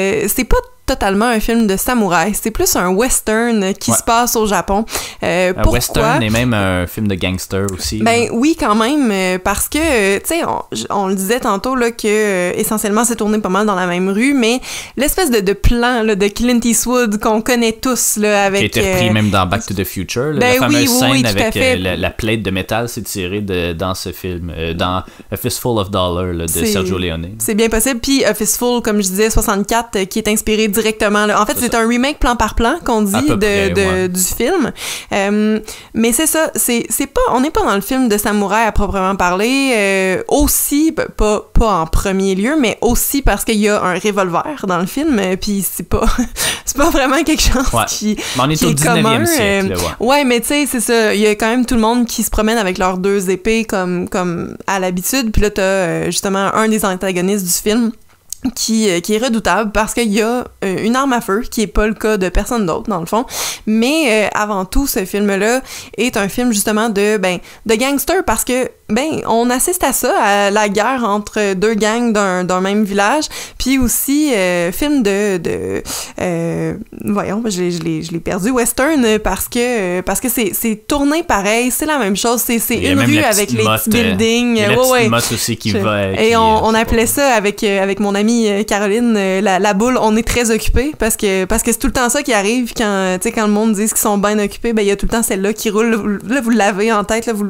euh, 0.02 0.28
c'est 0.28 0.44
pas 0.44 0.56
totalement 0.96 1.26
un 1.26 1.40
film 1.40 1.66
de 1.66 1.76
samouraï. 1.76 2.32
C'est 2.40 2.50
plus 2.50 2.76
un 2.76 2.88
western 2.90 3.72
qui 3.74 3.90
Ouais. 3.90 3.96
se 3.96 4.02
passe 4.02 4.36
au 4.36 4.46
Japon. 4.46 4.84
Euh, 5.22 5.50
Un 5.50 5.54
pourquoi? 5.54 5.72
western 5.72 6.22
et 6.22 6.30
même 6.30 6.54
un 6.54 6.86
film 6.86 7.08
de 7.08 7.14
gangster 7.14 7.66
aussi. 7.72 8.02
Ben 8.02 8.28
oui, 8.32 8.56
quand 8.58 8.74
même, 8.74 9.10
euh, 9.10 9.38
parce 9.42 9.68
que, 9.68 9.78
euh, 9.78 10.18
tu 10.20 10.34
sais, 10.36 10.42
on, 10.90 11.08
le 11.08 11.14
disait 11.14 11.40
tantôt, 11.40 11.74
là, 11.74 11.90
que 11.90 12.06
euh, 12.06 12.52
essentiellement 12.56 13.04
c'est 13.04 13.16
tourné 13.16 13.38
pas 13.38 13.48
mal 13.48 13.66
dans 13.66 13.74
la 13.74 13.86
même 13.86 14.08
rue, 14.08 14.34
mais 14.34 14.60
l'espèce 14.96 15.30
de, 15.30 15.40
de 15.40 15.52
plan 15.52 16.02
là, 16.02 16.14
de 16.14 16.28
Clint 16.28 16.60
Eastwood 16.62 17.18
qu'on 17.20 17.40
connaît 17.42 17.72
tous, 17.72 18.16
là, 18.16 18.44
avec... 18.44 18.72
qui 18.72 18.78
a 18.78 18.82
été 18.82 18.92
repris 18.92 19.08
euh, 19.08 19.12
même 19.12 19.30
dans 19.30 19.46
Back 19.46 19.66
to 19.66 19.74
the 19.74 19.84
Future. 19.84 20.32
là, 20.32 20.40
ben 20.40 20.40
la 20.40 20.52
oui, 20.52 20.58
fameuse 20.58 20.88
oui, 20.90 20.98
scène 20.98 21.10
oui, 21.12 21.24
avec 21.26 21.54
la, 21.82 21.96
la 21.96 22.10
plate 22.10 22.42
de 22.42 22.50
métal, 22.50 22.88
c'est 22.88 23.02
tiré 23.02 23.40
de, 23.40 23.72
dans 23.72 23.94
ce 23.94 24.12
film, 24.12 24.52
dans 24.74 25.02
A 25.30 25.36
Fistful 25.36 25.78
of 25.78 25.90
Dollars 25.90 26.34
de 26.34 26.46
Sergio 26.46 26.98
Leone. 26.98 27.30
C'est 27.38 27.54
bien 27.54 27.68
possible. 27.68 28.00
Puis 28.00 28.24
A 28.24 28.34
Fistful, 28.34 28.80
comme 28.82 28.96
je 29.02 29.08
disais, 29.08 29.30
64, 29.30 29.96
euh, 29.96 30.04
qui 30.04 30.18
est 30.18 30.28
inspiré 30.28 30.68
directement. 30.68 30.81
Là. 30.82 31.40
En 31.40 31.46
fait, 31.46 31.56
C'est 31.58 31.74
un 31.74 31.86
remake 31.86 32.18
plan 32.18 32.36
par 32.36 32.54
plan 32.54 32.74
qu'on 32.84 33.02
dit 33.02 33.12
de, 33.12 33.34
près, 33.36 33.70
de- 33.70 33.80
ouais. 33.80 34.08
du 34.08 34.20
film. 34.20 34.72
Euh, 35.12 35.60
mais 35.94 36.12
c'est 36.12 36.26
ça, 36.26 36.50
c'est 36.54 36.86
c'est 36.90 37.06
pas, 37.06 37.20
on 37.32 37.40
n'est 37.40 37.50
pas 37.50 37.62
dans 37.62 37.74
le 37.74 37.80
film 37.80 38.08
de 38.08 38.16
samouraï 38.18 38.66
à 38.66 38.72
proprement 38.72 39.16
parler. 39.16 39.72
euh, 39.74 40.22
aussi, 40.28 40.92
pas, 40.92 41.40
pas 41.52 41.72
en 41.80 41.86
premier 41.86 42.34
lieu, 42.34 42.56
mais 42.58 42.78
aussi 42.80 43.22
parce 43.22 43.44
qu'il 43.44 43.58
y 43.58 43.68
a 43.68 43.82
un 43.82 43.94
revolver 43.98 44.64
dans 44.66 44.78
le 44.78 44.86
film. 44.86 45.18
euh, 45.18 45.36
Puis 45.36 45.64
c'est 45.70 45.88
pas, 45.88 46.04
c'est 46.64 46.76
pas 46.76 46.90
vraiment 46.90 47.22
quelque 47.22 47.42
chose 47.42 47.72
Ouais. 47.72 47.84
qui, 47.88 48.16
Mais 48.36 48.42
on 48.44 48.50
est 48.50 48.56
qui 48.56 48.66
au 48.66 48.70
est 48.70 48.74
19e 48.74 49.02
commun, 49.02 49.26
siècle. 49.26 49.74
ouais. 49.76 50.06
Ouais, 50.06 50.24
mais 50.24 50.40
tu 50.40 50.48
sais, 50.48 50.66
c'est 50.70 50.80
ça. 50.80 51.14
Il 51.14 51.20
y 51.20 51.26
a 51.26 51.34
quand 51.34 51.48
même 51.48 51.64
tout 51.66 51.74
le 51.74 51.80
monde 51.80 52.06
qui 52.06 52.22
se 52.22 52.30
promène 52.30 52.58
avec 52.58 52.78
leurs 52.78 52.98
deux 52.98 53.30
épées 53.30 53.64
comme, 53.64 54.08
comme 54.08 54.56
à 54.66 54.78
l'habitude. 54.80 55.30
Puis 55.32 55.42
là, 55.42 55.50
t'as 55.50 56.06
justement 56.06 56.52
un 56.54 56.68
des 56.68 56.84
antagonistes 56.84 57.44
du 57.46 57.52
film 57.52 57.92
qui, 58.54 58.90
euh, 58.90 59.00
qui 59.00 59.14
est 59.14 59.18
redoutable 59.18 59.72
parce 59.72 59.94
qu'il 59.94 60.12
y 60.12 60.20
a 60.20 60.44
euh, 60.64 60.84
une 60.84 60.96
arme 60.96 61.12
à 61.12 61.20
feu, 61.20 61.42
qui 61.48 61.62
est 61.62 61.66
pas 61.66 61.86
le 61.86 61.94
cas 61.94 62.16
de 62.16 62.28
personne 62.28 62.66
d'autre, 62.66 62.88
dans 62.88 63.00
le 63.00 63.06
fond. 63.06 63.24
Mais 63.66 64.26
euh, 64.26 64.28
avant 64.34 64.64
tout, 64.64 64.86
ce 64.86 65.04
film-là 65.04 65.60
est 65.96 66.16
un 66.16 66.28
film 66.28 66.52
justement 66.52 66.88
de, 66.88 67.16
ben, 67.16 67.38
de 67.66 67.74
gangsters 67.74 68.24
parce 68.24 68.44
que, 68.44 68.68
ben, 68.94 69.22
on 69.26 69.50
assiste 69.50 69.82
à 69.84 69.92
ça, 69.92 70.12
à 70.20 70.50
la 70.50 70.68
guerre 70.68 71.04
entre 71.04 71.54
deux 71.54 71.74
gangs 71.74 72.12
d'un 72.12 72.44
d'un 72.44 72.60
même 72.60 72.84
village. 72.84 73.24
Puis 73.58 73.78
aussi, 73.78 74.32
euh, 74.34 74.70
film 74.72 75.02
de. 75.02 75.38
de 75.38 75.82
euh, 76.20 76.74
voyons, 77.04 77.42
je 77.46 77.60
l'ai- 77.60 77.70
je 77.72 77.82
l'ai 77.82 78.02
je 78.02 78.12
l'ai 78.12 78.20
perdu, 78.20 78.50
western, 78.50 79.18
parce 79.18 79.48
que, 79.48 80.00
parce 80.02 80.20
que 80.20 80.28
c'est 80.28 80.52
c'est 80.54 80.86
tourné 80.86 81.22
pareil, 81.22 81.70
c'est 81.70 81.86
la 81.86 81.98
même 81.98 82.16
chose. 82.16 82.42
C'est 82.44 82.56
une 82.74 83.00
rue 83.00 83.18
avec 83.18 83.50
les 83.52 83.64
petits 83.64 83.90
buildings. 83.90 84.60
Euh, 84.60 84.90
ouais, 84.90 85.08
aussi 85.32 85.56
qui 85.56 85.70
Je- 85.70 85.78
va. 85.78 86.12
Et 86.12 86.36
on, 86.36 86.74
appelait 86.74 87.06
ça 87.06 87.34
avec, 87.34 87.62
euh, 87.64 87.82
avec 87.82 88.00
mon 88.00 88.14
amie 88.14 88.48
Caroline, 88.66 89.12
la, 89.40 89.58
la 89.58 89.74
boule, 89.74 89.98
on 90.00 90.16
est 90.16 90.26
très 90.26 90.50
occupé 90.50 90.92
parce 90.98 91.16
que 91.16 91.44
parce 91.44 91.62
que 91.62 91.70
c'est 91.72 91.78
tout 91.78 91.86
le 91.86 91.92
temps 91.92 92.08
ça 92.08 92.22
qui 92.22 92.32
arrive 92.32 92.72
quand, 92.76 93.18
tu 93.20 93.28
sais, 93.28 93.32
quand 93.32 93.46
le 93.46 93.52
monde 93.52 93.74
dit 93.74 93.86
qu'ils 93.86 93.96
sont 93.98 94.18
bien 94.18 94.38
occupés, 94.38 94.72
ben 94.72 94.82
il 94.82 94.88
y 94.88 94.90
a 94.90 94.96
tout 94.96 95.06
le 95.06 95.10
temps 95.10 95.22
celle-là 95.22 95.52
qui 95.52 95.70
roule. 95.70 96.18
Là, 96.28 96.40
vous 96.40 96.50
l'avez 96.50 96.92
en 96.92 97.04
tête, 97.04 97.26
là, 97.26 97.32
vous, 97.32 97.46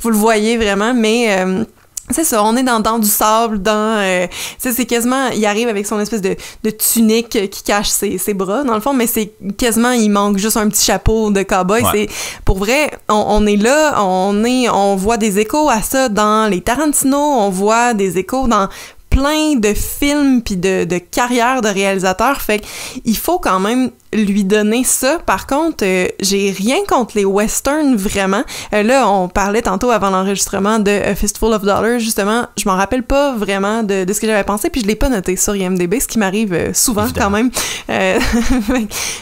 vous 0.00 0.10
le 0.10 0.16
voyez 0.16 0.56
vraiment, 0.56 0.85
mais... 0.94 1.38
euh, 1.40 1.64
c'est 2.08 2.22
ça, 2.22 2.44
on 2.44 2.56
est 2.56 2.62
dans, 2.62 2.78
dans 2.78 3.00
du 3.00 3.08
sable, 3.08 3.60
dans... 3.60 3.98
euh, 3.98 4.28
c'est 4.58 4.86
quasiment... 4.86 5.26
Il 5.34 5.44
arrive 5.44 5.66
avec 5.66 5.86
son 5.86 5.98
espèce 5.98 6.22
de, 6.22 6.36
de 6.62 6.70
tunique 6.70 7.50
qui 7.50 7.62
cache 7.64 7.88
ses, 7.88 8.16
ses 8.16 8.32
bras, 8.32 8.62
dans 8.62 8.74
le 8.74 8.80
fond, 8.80 8.92
mais 8.94 9.08
c'est 9.08 9.32
quasiment... 9.58 9.90
Il 9.90 10.10
manque 10.10 10.38
juste 10.38 10.56
un 10.56 10.68
petit 10.68 10.84
chapeau 10.84 11.30
de 11.30 11.42
cowboy. 11.42 11.82
Ouais. 11.82 11.90
C'est 11.92 12.08
Pour 12.44 12.58
vrai, 12.58 12.92
on, 13.08 13.24
on 13.28 13.46
est 13.46 13.56
là, 13.56 14.00
on 14.04 14.44
est... 14.44 14.68
On 14.68 14.94
voit 14.94 15.16
des 15.16 15.40
échos 15.40 15.68
à 15.68 15.82
ça 15.82 16.08
dans 16.08 16.48
les 16.48 16.60
Tarantino, 16.60 17.18
on 17.18 17.50
voit 17.50 17.92
des 17.92 18.18
échos 18.18 18.46
dans 18.46 18.68
plein 19.16 19.54
de 19.56 19.72
films 19.72 20.42
puis 20.42 20.56
de, 20.58 20.84
de 20.84 20.98
carrières 20.98 21.62
de 21.62 21.68
réalisateurs. 21.68 22.42
Fait 22.42 22.60
il 23.06 23.16
faut 23.16 23.38
quand 23.38 23.60
même 23.60 23.90
lui 24.12 24.44
donner 24.44 24.84
ça. 24.84 25.18
Par 25.24 25.46
contre, 25.46 25.84
euh, 25.84 26.06
j'ai 26.20 26.50
rien 26.50 26.76
contre 26.86 27.16
les 27.16 27.24
westerns, 27.24 27.96
vraiment. 27.96 28.42
Euh, 28.74 28.82
là, 28.82 29.08
on 29.08 29.28
parlait 29.28 29.62
tantôt 29.62 29.90
avant 29.90 30.10
l'enregistrement 30.10 30.78
de 30.78 30.90
A 30.90 31.14
Fistful 31.14 31.52
of 31.54 31.62
Dollars, 31.62 31.98
justement. 31.98 32.46
Je 32.58 32.68
m'en 32.68 32.76
rappelle 32.76 33.02
pas 33.04 33.34
vraiment 33.34 33.82
de, 33.82 34.04
de 34.04 34.12
ce 34.12 34.20
que 34.20 34.26
j'avais 34.26 34.44
pensé, 34.44 34.68
puis 34.68 34.82
je 34.82 34.86
l'ai 34.86 34.96
pas 34.96 35.08
noté 35.08 35.36
sur 35.36 35.56
IMDb, 35.56 35.98
ce 35.98 36.08
qui 36.08 36.18
m'arrive 36.18 36.52
euh, 36.52 36.72
souvent 36.74 37.04
Évidemment. 37.04 37.26
quand 37.26 37.30
même. 37.30 37.50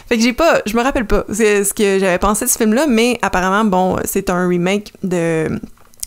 Fait 0.08 0.16
que 0.16 0.22
j'ai 0.22 0.32
pas... 0.32 0.60
Je 0.66 0.76
me 0.76 0.82
rappelle 0.82 1.06
pas 1.06 1.24
ce 1.28 1.72
que 1.72 1.98
j'avais 2.00 2.18
pensé 2.18 2.46
de 2.46 2.50
ce 2.50 2.58
film-là, 2.58 2.86
mais 2.88 3.18
apparemment, 3.22 3.64
bon, 3.64 3.96
c'est 4.04 4.28
un 4.30 4.48
remake 4.48 4.92
de 5.02 5.48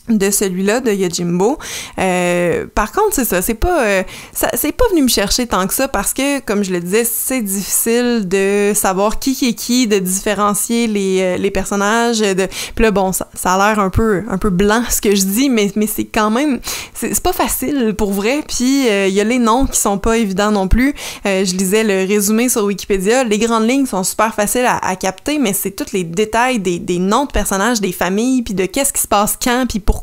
de 0.10 0.32
celui-là 0.32 0.80
de 0.80 0.92
Yojimbo. 0.92 1.58
Euh, 2.00 2.66
par 2.74 2.92
contre, 2.92 3.14
c'est 3.14 3.26
ça, 3.26 3.42
c'est 3.42 3.54
pas 3.54 3.84
euh, 3.84 4.04
c'est 4.34 4.72
pas 4.72 4.86
venu 4.92 5.04
me 5.04 5.08
chercher 5.08 5.48
tant 5.48 5.66
que 5.68 5.74
ça 5.74 5.88
parce 5.88 6.14
que 6.14 6.40
comme 6.40 6.64
je 6.64 6.72
le 6.72 6.80
disais, 6.80 7.06
c'est 7.06 7.42
difficile 7.42 8.28
de 8.28 8.72
savoir 8.74 9.20
qui 9.20 9.32
est 9.48 9.54
qui, 9.54 9.88
de 9.88 10.00
différencier 10.00 10.88
les, 10.88 11.20
euh, 11.22 11.38
les 11.38 11.52
personnages 11.52 12.20
de 12.20 12.48
puis 12.76 12.84
là 12.84 12.92
bon, 12.92 13.12
ça, 13.12 13.28
ça 13.34 13.54
a 13.54 13.58
l'air 13.58 13.80
un 13.80 13.90
peu 13.90 14.24
un 14.30 14.38
peu 14.38 14.50
blanc 14.50 14.84
ce 14.90 15.02
que 15.02 15.16
je 15.16 15.24
dis 15.24 15.50
mais 15.50 15.72
mais 15.76 15.88
c'est 15.88 16.06
quand 16.06 16.30
même 16.30 16.60
c'est 16.94 17.20
pas 17.22 17.34
facile 17.34 17.94
pour 17.98 18.12
vrai 18.12 18.44
puis 18.48 18.88
euh, 18.90 19.08
il 19.08 19.14
y 19.14 19.22
a 19.22 19.24
les 19.24 19.40
noms 19.40 19.66
qui 19.66 19.80
sont 19.80 19.98
pas 19.98 20.18
évidents 20.18 20.52
non 20.52 20.68
plus. 20.68 20.94
Euh, 21.26 21.46
je 21.46 21.56
lisais 21.56 21.84
le 21.84 22.08
résumé 22.08 22.50
sur 22.50 22.64
Wikipédia, 22.64 23.24
les 23.24 23.40
grandes 23.40 23.68
lignes 23.68 23.86
sont 23.86 24.04
super 24.04 24.34
faciles 24.34 24.66
à, 24.66 24.78
à 24.78 24.96
capter 24.96 25.40
mais 25.40 25.54
c'est 25.54 25.72
tous 25.72 25.92
les 25.94 26.04
détails 26.04 26.60
des, 26.60 26.80
des 26.80 27.00
noms 27.00 27.26
de 27.26 27.32
personnages, 27.32 27.82
des 27.82 27.92
familles 27.92 28.42
puis 28.44 28.54
de 28.54 28.66
qu'est-ce 28.66 28.94
qui 28.94 29.02
se 29.02 29.08
passe 29.08 29.38
quand 29.42 29.66
puis 29.68 29.80
pourquoi. 29.80 29.97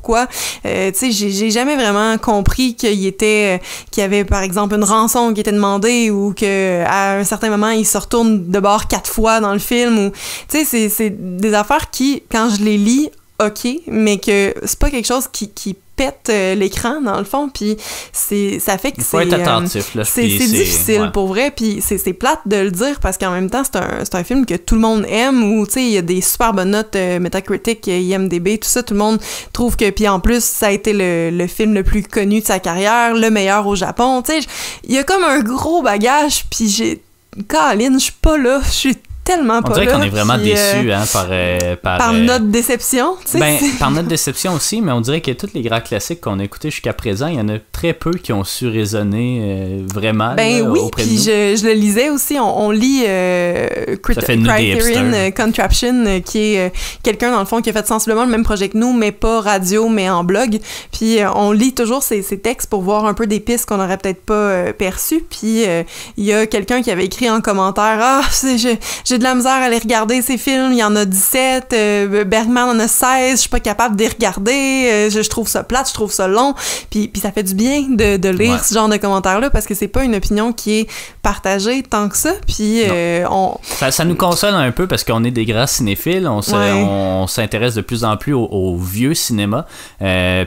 Euh, 0.66 0.90
tu 0.92 1.12
sais, 1.12 1.30
j'ai 1.30 1.50
jamais 1.50 1.76
vraiment 1.76 2.16
compris 2.18 2.74
qu'il 2.74 3.06
était, 3.06 3.58
euh, 3.58 3.64
qu'il 3.90 4.00
y 4.02 4.04
avait 4.04 4.24
par 4.24 4.42
exemple 4.42 4.74
une 4.74 4.84
rançon 4.84 5.32
qui 5.34 5.40
était 5.40 5.52
demandée 5.52 6.10
ou 6.10 6.32
que 6.34 6.82
à 6.84 7.16
un 7.18 7.24
certain 7.24 7.50
moment 7.50 7.70
il 7.70 7.86
se 7.86 7.98
retourne 7.98 8.50
de 8.50 8.60
bord 8.60 8.86
quatre 8.88 9.10
fois 9.10 9.40
dans 9.40 9.52
le 9.52 9.58
film 9.58 10.10
tu 10.48 10.64
sais, 10.64 10.88
c'est- 10.88 11.10
des 11.10 11.54
affaires 11.54 11.90
qui, 11.90 12.22
quand 12.30 12.48
je 12.56 12.62
les 12.64 12.76
lis, 12.78 13.10
ok, 13.42 13.66
mais 13.86 14.18
que 14.18 14.54
c'est 14.64 14.78
pas 14.78 14.90
quelque 14.90 15.06
chose 15.06 15.26
qui 15.32 15.76
pète 15.96 16.28
euh, 16.28 16.54
l'écran 16.54 17.00
dans 17.00 17.18
le 17.18 17.24
fond, 17.24 17.48
puis 17.48 17.76
c'est 18.12 18.58
ça 18.58 18.78
fait 18.78 18.92
que 18.92 19.02
c'est 19.02 19.16
euh, 19.16 19.66
c'est 19.66 20.04
c'est 20.04 20.26
difficile 20.26 21.00
ouais. 21.02 21.10
pour 21.12 21.28
vrai, 21.28 21.52
puis 21.54 21.80
c'est 21.80 21.98
c'est 21.98 22.12
plate 22.12 22.40
de 22.46 22.56
le 22.56 22.70
dire 22.70 23.00
parce 23.00 23.18
qu'en 23.18 23.30
même 23.30 23.50
temps, 23.50 23.62
c'est 23.64 23.76
un, 23.76 24.04
c'est 24.04 24.14
un 24.14 24.24
film 24.24 24.46
que 24.46 24.54
tout 24.54 24.74
le 24.74 24.80
monde 24.80 25.04
aime 25.08 25.42
ou, 25.44 25.66
tu 25.66 25.74
sais, 25.74 25.82
il 25.82 25.92
y 25.92 25.98
a 25.98 26.02
des 26.02 26.20
super 26.20 26.52
bonnes 26.52 26.70
notes 26.70 26.96
euh, 26.96 27.20
Metacritic, 27.20 27.86
euh, 27.88 27.98
IMDB, 27.98 28.58
tout 28.58 28.68
ça, 28.68 28.82
tout 28.82 28.94
le 28.94 29.00
monde 29.00 29.20
trouve 29.52 29.76
que, 29.76 29.88
puis 29.90 30.08
en 30.08 30.20
plus, 30.20 30.42
ça 30.44 30.68
a 30.68 30.70
été 30.70 30.92
le, 30.92 31.30
le 31.30 31.46
film 31.46 31.74
le 31.74 31.82
plus 31.82 32.02
connu 32.02 32.40
de 32.40 32.46
sa 32.46 32.58
carrière, 32.58 33.14
le 33.14 33.30
meilleur 33.30 33.66
au 33.66 33.76
Japon, 33.76 34.22
tu 34.22 34.32
sais, 34.32 34.46
il 34.84 34.94
y 34.94 34.98
a 34.98 35.04
comme 35.04 35.24
un 35.24 35.40
gros 35.40 35.82
bagage, 35.82 36.44
puis 36.50 36.68
j'ai... 36.68 37.02
Caroline, 37.48 37.94
je 37.94 38.04
suis 38.04 38.12
pas 38.12 38.38
là, 38.38 38.60
je 38.64 38.70
suis 38.70 38.96
tellement 39.24 39.58
On 39.58 39.62
pas 39.62 39.72
dirait 39.74 39.86
là. 39.86 39.92
qu'on 39.92 40.02
est 40.02 40.08
vraiment 40.10 40.38
puis, 40.38 40.52
euh, 40.52 40.54
déçus 40.54 40.92
hein, 40.92 41.04
par, 41.12 41.26
euh, 41.30 41.76
par, 41.82 41.98
par 41.98 42.12
euh, 42.14 42.18
notre 42.18 42.44
déception, 42.46 43.16
tu 43.24 43.32
sais. 43.32 43.38
Ben, 43.40 43.58
par 43.78 43.90
notre 43.90 44.08
déception 44.16 44.52
aussi, 44.54 44.80
mais 44.80 44.92
on 44.92 45.00
dirait 45.00 45.20
que 45.22 45.30
tous 45.30 45.48
les 45.54 45.62
grands 45.62 45.80
classiques 45.80 46.20
qu'on 46.20 46.38
a 46.40 46.44
écoutés 46.44 46.70
jusqu'à 46.70 46.92
présent, 46.92 47.26
il 47.28 47.36
y 47.36 47.40
en 47.40 47.48
a 47.48 47.58
très 47.72 47.94
peu 47.94 48.12
qui 48.12 48.32
ont 48.32 48.44
su 48.44 48.68
résonner 48.68 49.40
euh, 49.42 49.82
vraiment 49.92 50.34
Ben 50.34 50.62
là, 50.64 50.70
oui, 50.70 50.78
auprès 50.80 51.02
de 51.02 51.08
puis 51.08 51.16
nous. 51.16 51.22
je, 51.24 51.56
je 51.60 51.66
le 51.66 51.72
lisais 51.72 52.10
aussi, 52.10 52.38
on, 52.38 52.66
on 52.66 52.70
lit 52.70 53.04
Criterion 54.02 55.12
euh, 55.14 55.30
Contraption, 55.30 56.20
qui 56.24 56.38
est 56.54 56.72
quelqu'un 57.02 57.30
dans 57.32 57.40
le 57.40 57.46
fond 57.46 57.60
qui 57.62 57.70
a 57.70 57.72
fait 57.72 57.86
sensiblement 57.86 58.24
le 58.24 58.30
même 58.30 58.44
projet 58.44 58.68
que 58.68 58.76
nous, 58.78 58.92
mais 58.92 59.12
pas 59.12 59.40
radio, 59.40 59.88
mais 59.88 60.08
en 60.10 60.24
blog. 60.24 60.58
Puis 60.92 61.18
on 61.34 61.52
lit 61.52 61.72
toujours 61.74 62.02
ces, 62.02 62.22
ces 62.22 62.38
textes 62.38 62.68
pour 62.68 62.82
voir 62.82 63.06
un 63.06 63.14
peu 63.14 63.26
des 63.26 63.40
pistes 63.40 63.66
qu'on 63.66 63.76
n'aurait 63.78 63.98
peut-être 63.98 64.22
pas 64.24 64.72
perçues. 64.72 65.24
Puis 65.28 65.64
il 66.16 66.24
y 66.24 66.32
a 66.32 66.46
quelqu'un 66.46 66.82
qui 66.82 66.90
avait 66.90 67.04
écrit 67.06 67.30
en 67.30 67.40
commentaire 67.40 67.98
«Ah, 68.00 68.22
c'est- 68.30 68.78
j'ai 69.14 69.18
de 69.18 69.24
la 69.24 69.34
misère 69.36 69.52
à 69.52 69.68
les 69.68 69.78
regarder 69.78 70.22
ces 70.22 70.36
films, 70.36 70.72
il 70.72 70.78
y 70.78 70.82
en 70.82 70.96
a 70.96 71.04
17, 71.04 71.72
euh, 71.72 72.24
Bergman 72.24 72.68
en 72.76 72.80
a 72.80 72.88
16, 72.88 73.32
je 73.32 73.36
suis 73.42 73.48
pas 73.48 73.60
capable 73.60 73.94
de 73.94 74.02
les 74.02 74.08
regarder, 74.08 74.90
euh, 74.92 75.10
je, 75.10 75.22
je 75.22 75.30
trouve 75.30 75.46
ça 75.46 75.62
plate, 75.62 75.88
je 75.88 75.94
trouve 75.94 76.10
ça 76.12 76.26
long.» 76.26 76.52
Puis, 76.90 77.06
puis 77.06 77.20
ça 77.22 77.30
fait 77.30 77.44
du 77.44 77.54
bien 77.54 77.82
de, 77.90 78.16
de 78.16 78.28
lire 78.28 78.54
Ouais. 78.54 78.58
ce 78.62 78.74
genre 78.74 78.88
de 78.88 78.96
commentaires-là 78.96 79.50
parce 79.50 79.66
que 79.66 79.74
c'est 79.74 79.86
pas 79.88 80.02
une 80.02 80.16
opinion 80.16 80.52
qui 80.52 80.80
est 80.80 80.86
partagée 81.22 81.82
tant 81.84 82.08
que 82.08 82.16
ça. 82.16 82.32
Puis 82.46 82.82
euh, 82.88 83.24
on... 83.30 83.56
Ça, 83.62 83.92
ça 83.92 84.04
nous 84.04 84.16
console 84.16 84.54
un 84.54 84.72
peu 84.72 84.88
parce 84.88 85.04
qu'on 85.04 85.22
est 85.22 85.30
des 85.30 85.44
grands 85.44 85.66
cinéphiles, 85.68 86.26
on, 86.26 86.40
Ouais. 86.40 87.26
s'intéresse 87.28 87.74
de 87.74 87.82
plus 87.82 88.02
en 88.04 88.16
plus 88.16 88.32
au, 88.32 88.44
au 88.46 88.76
vieux 88.76 89.14
cinéma. 89.14 89.66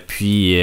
Puis, 0.08 0.60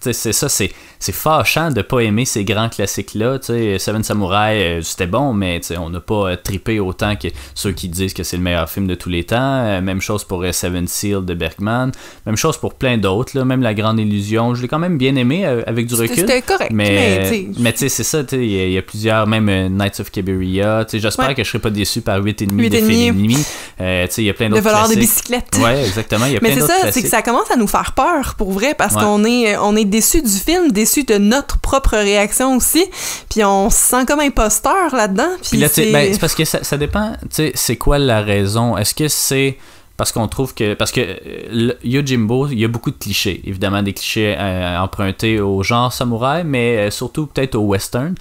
c'est 0.00 0.32
ça, 0.32 0.48
c'est 0.48 0.72
c'est 0.98 1.12
fâchant 1.12 1.70
de 1.70 1.82
pas 1.82 2.00
aimer 2.00 2.24
ces 2.24 2.44
grands 2.44 2.68
classiques-là. 2.68 3.38
Seven 3.42 4.02
Samurai, 4.02 4.78
euh, 4.78 4.82
c'était 4.82 5.06
bon, 5.06 5.32
mais 5.32 5.60
on 5.78 5.90
n'a 5.90 6.00
pas 6.00 6.30
euh, 6.30 6.36
trippé 6.36 6.80
autant 6.80 7.16
que 7.16 7.28
ceux 7.54 7.72
qui 7.72 7.88
disent 7.88 8.14
que 8.14 8.22
c'est 8.22 8.36
le 8.36 8.42
meilleur 8.42 8.68
film 8.68 8.86
de 8.86 8.94
tous 8.94 9.08
les 9.08 9.24
temps. 9.24 9.36
Euh, 9.38 9.80
même 9.80 10.00
chose 10.00 10.24
pour 10.24 10.44
Seven 10.50 10.86
Seal 10.86 11.24
de 11.24 11.34
Bergman. 11.34 11.92
Même 12.24 12.36
chose 12.36 12.56
pour 12.56 12.74
plein 12.74 12.98
d'autres. 12.98 13.38
Même 13.42 13.62
La 13.62 13.74
Grande 13.74 14.00
Illusion. 14.00 14.54
Je 14.54 14.62
l'ai 14.62 14.68
quand 14.68 14.78
même 14.78 14.98
bien 14.98 15.16
aimé 15.16 15.44
avec 15.44 15.86
du 15.86 15.94
recul. 15.94 16.16
C'était 16.16 16.42
correct. 16.42 16.70
Mais, 16.72 17.46
mais 17.58 17.72
tu 17.72 17.80
sais, 17.80 17.88
c'est 17.88 18.04
ça. 18.04 18.22
Il 18.32 18.42
y, 18.42 18.72
y, 18.72 18.78
a 18.78 18.82
plusieurs, 18.82 19.26
même 19.26 19.46
Knights 19.76 20.00
of 20.00 20.10
Cabiria. 20.10 20.86
J'espère 20.92 21.34
que 21.34 21.44
je 21.44 21.48
serai 21.48 21.58
pas 21.58 21.70
déçu 21.70 22.00
par 22.00 22.20
8,5 22.20 22.68
de 22.68 22.76
Fellini. 22.78 23.36
Il 23.78 24.24
y 24.24 24.30
a 24.30 24.34
plein 24.34 24.48
d'autres. 24.48 24.62
Le 24.62 24.68
voleur 24.68 24.88
de 24.88 24.94
bicyclette. 24.94 25.58
Ouais, 25.62 25.84
exactement. 25.86 26.26
Y 26.26 26.36
a 26.36 26.40
mais 26.42 26.54
c'est 26.54 26.60
ça, 26.60 26.90
c'est 26.90 27.02
que 27.02 27.08
ça 27.08 27.22
commence 27.22 27.50
à 27.50 27.56
nous 27.56 27.66
faire 27.66 27.92
peur, 27.92 28.34
pour 28.36 28.52
vrai, 28.52 28.74
parce 28.76 28.94
qu'on 28.94 29.24
est, 29.24 29.56
on 29.56 29.76
est 29.76 29.84
déçu 29.86 30.22
du 30.22 30.30
film, 30.30 30.72
déçu 30.72 31.04
de 31.04 31.18
notre 31.18 31.58
propre 31.58 31.96
réaction 31.96 32.56
aussi. 32.56 32.84
Puis 33.30 33.44
on 33.44 33.70
se 33.70 33.76
sent 33.76 34.06
comme 34.06 34.20
imposteur 34.20 34.94
là-dedans. 34.94 35.28
Puis, 35.42 35.58
là, 35.58 35.68
c'est 35.68 35.92
ben, 35.92 36.16
parce 36.18 36.34
que 36.34 36.44
ça, 36.44 36.62
ça 36.62 36.76
dépend, 36.76 37.12
tu 37.22 37.28
sais, 37.30 37.52
c'est 37.54 37.76
quoi 37.76 37.98
la 37.98 38.20
raison? 38.20 38.76
Est-ce 38.76 38.94
que 38.94 39.08
c'est 39.08 39.56
parce 39.96 40.12
qu'on 40.12 40.28
trouve 40.28 40.54
que 40.54 40.74
parce 40.74 40.92
que 40.92 41.00
euh, 41.00 41.72
Yojimbo 41.82 42.48
il 42.48 42.58
y 42.58 42.64
a 42.64 42.68
beaucoup 42.68 42.90
de 42.90 42.96
clichés 42.96 43.40
évidemment 43.44 43.82
des 43.82 43.92
clichés 43.92 44.34
euh, 44.38 44.78
empruntés 44.78 45.40
au 45.40 45.62
genre 45.62 45.92
samouraï 45.92 46.44
mais 46.44 46.76
euh, 46.76 46.90
surtout 46.90 47.26
peut-être 47.26 47.54
au 47.54 47.62
western 47.62 48.14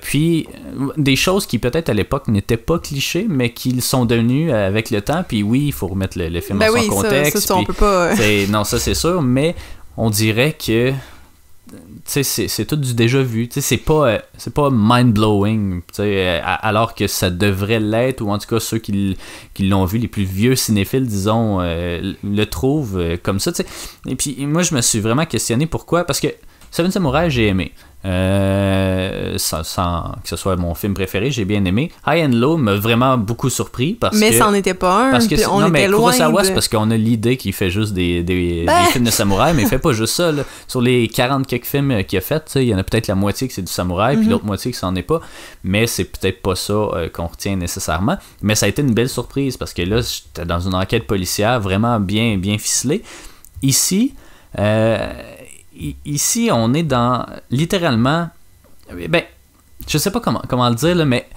puis 0.00 0.46
des 0.96 1.16
choses 1.16 1.46
qui 1.46 1.58
peut-être 1.58 1.88
à 1.88 1.94
l'époque 1.94 2.28
n'étaient 2.28 2.56
pas 2.56 2.78
clichés 2.78 3.26
mais 3.28 3.50
qui 3.50 3.80
sont 3.80 4.04
devenues 4.04 4.52
avec 4.52 4.90
le 4.90 5.00
temps 5.00 5.24
puis 5.26 5.42
oui 5.42 5.64
il 5.66 5.72
faut 5.72 5.88
remettre 5.88 6.18
le, 6.18 6.40
film 6.40 6.58
ben 6.58 6.72
dans 6.72 6.80
son 6.80 6.88
contexte 6.88 7.38
ça, 7.38 7.46
ça, 7.48 7.56
on 7.56 7.64
peut 7.64 7.72
pas... 7.72 8.14
non 8.48 8.64
ça 8.64 8.78
c'est 8.78 8.94
sûr 8.94 9.20
mais 9.22 9.54
on 9.96 10.10
dirait 10.10 10.52
que 10.52 10.92
c'est 12.04 12.66
tout 12.66 12.76
du 12.76 12.94
déjà 12.94 13.22
vu. 13.22 13.48
C'est 13.50 13.76
pas, 13.78 14.08
euh, 14.08 14.18
pas 14.54 14.70
mind-blowing, 14.70 15.80
euh, 15.98 16.40
alors 16.44 16.94
que 16.94 17.06
ça 17.06 17.30
devrait 17.30 17.80
l'être, 17.80 18.20
ou 18.20 18.30
en 18.30 18.38
tout 18.38 18.46
cas 18.46 18.60
ceux 18.60 18.78
qui, 18.78 19.16
qui 19.54 19.68
l'ont 19.68 19.84
vu, 19.84 19.98
les 19.98 20.08
plus 20.08 20.24
vieux 20.24 20.56
cinéphiles, 20.56 21.06
disons, 21.06 21.60
euh, 21.60 22.14
le 22.22 22.44
trouvent 22.44 23.18
comme 23.22 23.40
ça. 23.40 23.52
Et 24.06 24.16
puis 24.16 24.46
moi, 24.46 24.62
je 24.62 24.74
me 24.74 24.80
suis 24.80 25.00
vraiment 25.00 25.26
questionné 25.26 25.66
pourquoi, 25.66 26.04
parce 26.04 26.20
que 26.20 26.28
Seven 26.70 26.90
Samurai, 26.90 27.30
j'ai 27.30 27.46
aimé. 27.46 27.72
Euh, 28.06 29.38
sans, 29.38 30.12
que 30.22 30.28
ce 30.28 30.36
soit 30.36 30.56
mon 30.56 30.74
film 30.74 30.92
préféré, 30.92 31.30
j'ai 31.30 31.44
bien 31.46 31.64
aimé. 31.64 31.90
High 32.06 32.26
and 32.26 32.36
Low 32.36 32.58
m'a 32.58 32.74
vraiment 32.74 33.16
beaucoup 33.16 33.48
surpris 33.48 33.94
parce 33.94 34.16
mais 34.18 34.28
que. 34.28 34.32
Mais 34.34 34.38
ça 34.38 34.44
n'en 34.44 34.54
était 34.54 34.74
pas 34.74 35.08
un. 35.08 35.10
Parce 35.10 35.26
que 35.26 35.34
on 35.48 35.60
non, 35.60 35.68
était 35.68 35.70
mais 35.70 35.88
loin 35.88 36.12
Kurosawa, 36.12 36.42
de... 36.42 36.46
c'est 36.46 36.52
parce 36.52 36.68
qu'on 36.68 36.90
a 36.90 36.96
l'idée 36.96 37.38
qu'il 37.38 37.54
fait 37.54 37.70
juste 37.70 37.94
des, 37.94 38.22
des, 38.22 38.64
Ben. 38.66 38.84
des, 38.84 38.90
films 38.90 39.04
de 39.04 39.10
samouraï, 39.10 39.54
mais 39.54 39.62
il 39.62 39.68
fait 39.68 39.78
pas 39.78 39.92
juste 39.92 40.14
ça. 40.14 40.32
Là. 40.32 40.42
Sur 40.68 40.82
les 40.82 41.08
40 41.08 41.46
quelques 41.46 41.64
films 41.64 42.04
qu'il 42.04 42.18
a 42.18 42.20
fait, 42.20 42.52
il 42.56 42.64
y 42.64 42.74
en 42.74 42.78
a 42.78 42.84
peut-être 42.84 43.06
la 43.06 43.14
moitié 43.14 43.48
que 43.48 43.54
c'est 43.54 43.62
du 43.62 43.72
samouraï, 43.72 44.16
puis 44.16 44.26
Mhm. 44.26 44.32
l'autre 44.32 44.44
moitié 44.44 44.70
que 44.70 44.76
ça 44.76 44.86
n'en 44.86 44.94
est 44.96 45.02
pas. 45.02 45.20
Mais 45.62 45.86
c'est 45.86 46.04
peut-être 46.04 46.42
pas 46.42 46.56
ça 46.56 46.72
euh, 46.74 47.08
qu'on 47.08 47.26
retient 47.26 47.56
nécessairement. 47.56 48.18
Mais 48.42 48.54
ça 48.54 48.66
a 48.66 48.68
été 48.68 48.82
une 48.82 48.92
belle 48.92 49.08
surprise 49.08 49.56
parce 49.56 49.72
que 49.72 49.82
là, 49.82 50.00
j'étais 50.02 50.44
dans 50.44 50.60
une 50.60 50.74
enquête 50.74 51.06
policière 51.06 51.58
vraiment 51.60 51.98
bien, 52.00 52.36
bien 52.36 52.58
ficelée. 52.58 53.02
Ici, 53.62 54.14
euh, 54.58 55.12
ici, 56.04 56.50
on 56.52 56.74
est 56.74 56.82
dans 56.82 57.26
littéralement. 57.50 58.28
Ben, 58.92 59.22
je 59.88 59.98
sais 59.98 60.10
pas 60.10 60.20
comment, 60.20 60.42
comment 60.48 60.68
le 60.68 60.74
dire, 60.74 61.04
mais. 61.06 61.28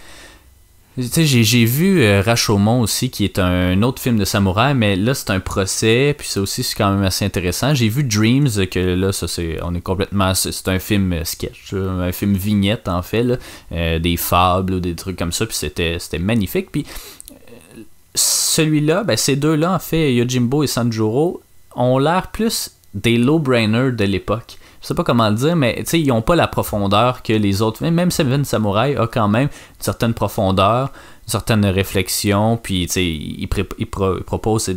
J'ai, 0.99 1.65
vu 1.65 2.01
euh, 2.01 2.23
Rashomon 2.25 2.81
aussi, 2.81 3.11
qui 3.11 3.23
est 3.23 3.37
un 3.37 3.83
autre 3.83 4.01
film 4.01 4.17
de 4.17 4.25
samouraï, 4.25 4.73
mais 4.73 4.95
là, 4.95 5.13
c'est 5.13 5.29
un 5.29 5.39
procès, 5.39 6.15
puis 6.17 6.27
ça 6.27 6.41
aussi, 6.41 6.63
c'est 6.63 6.73
quand 6.73 6.89
même 6.89 7.03
assez 7.03 7.23
intéressant. 7.23 7.75
J'ai 7.75 7.87
vu 7.87 8.03
Dreams, 8.03 8.49
que 8.65 8.79
là, 8.79 9.11
ça, 9.11 9.27
c'est, 9.27 9.59
on 9.61 9.75
est 9.75 9.81
complètement, 9.81 10.33
c'est, 10.33 10.67
un 10.67 10.79
film 10.79 11.13
euh, 11.13 11.23
sketch, 11.23 11.71
un 11.73 12.11
film 12.11 12.33
vignette, 12.33 12.87
en 12.87 13.03
fait, 13.03 13.39
euh, 13.73 13.99
des 13.99 14.17
fables 14.17 14.73
ou 14.73 14.79
des 14.79 14.95
trucs 14.95 15.17
comme 15.17 15.31
ça, 15.31 15.45
puis 15.45 15.55
c'était, 15.55 15.99
c'était 15.99 16.17
magnifique. 16.17 16.71
Puis 16.71 16.83
euh, 17.29 17.83
celui-là, 18.15 19.03
ben, 19.03 19.17
ces 19.17 19.35
deux-là, 19.35 19.73
en 19.73 19.79
fait, 19.79 20.15
Yojimbo 20.15 20.63
et 20.63 20.67
Sanjuro, 20.67 21.43
ont 21.75 21.99
l'air 21.99 22.31
plus 22.31 22.71
des 23.03 23.17
low-brainers 23.17 23.91
de 23.91 24.03
l'époque. 24.03 24.57
Je 24.81 24.87
sais 24.87 24.93
pas 24.95 25.03
comment 25.03 25.29
le 25.29 25.35
dire, 25.35 25.55
mais 25.55 25.83
ils 25.93 26.11
ont 26.11 26.21
pas 26.21 26.35
la 26.35 26.47
profondeur 26.47 27.23
que 27.23 27.33
les 27.33 27.61
autres. 27.61 27.83
Même 27.83 28.11
Seven 28.11 28.45
Samurai 28.45 28.95
a 28.95 29.07
quand 29.07 29.27
même 29.27 29.49
une 29.49 29.83
certaine 29.83 30.13
profondeur, 30.13 30.91
une 31.25 31.31
certaine 31.31 31.65
réflexion, 31.65 32.57
puis 32.57 32.83
il, 32.83 33.41
il 33.41 33.47
pro- 33.47 33.63
il 33.79 33.87
propose 33.87 34.71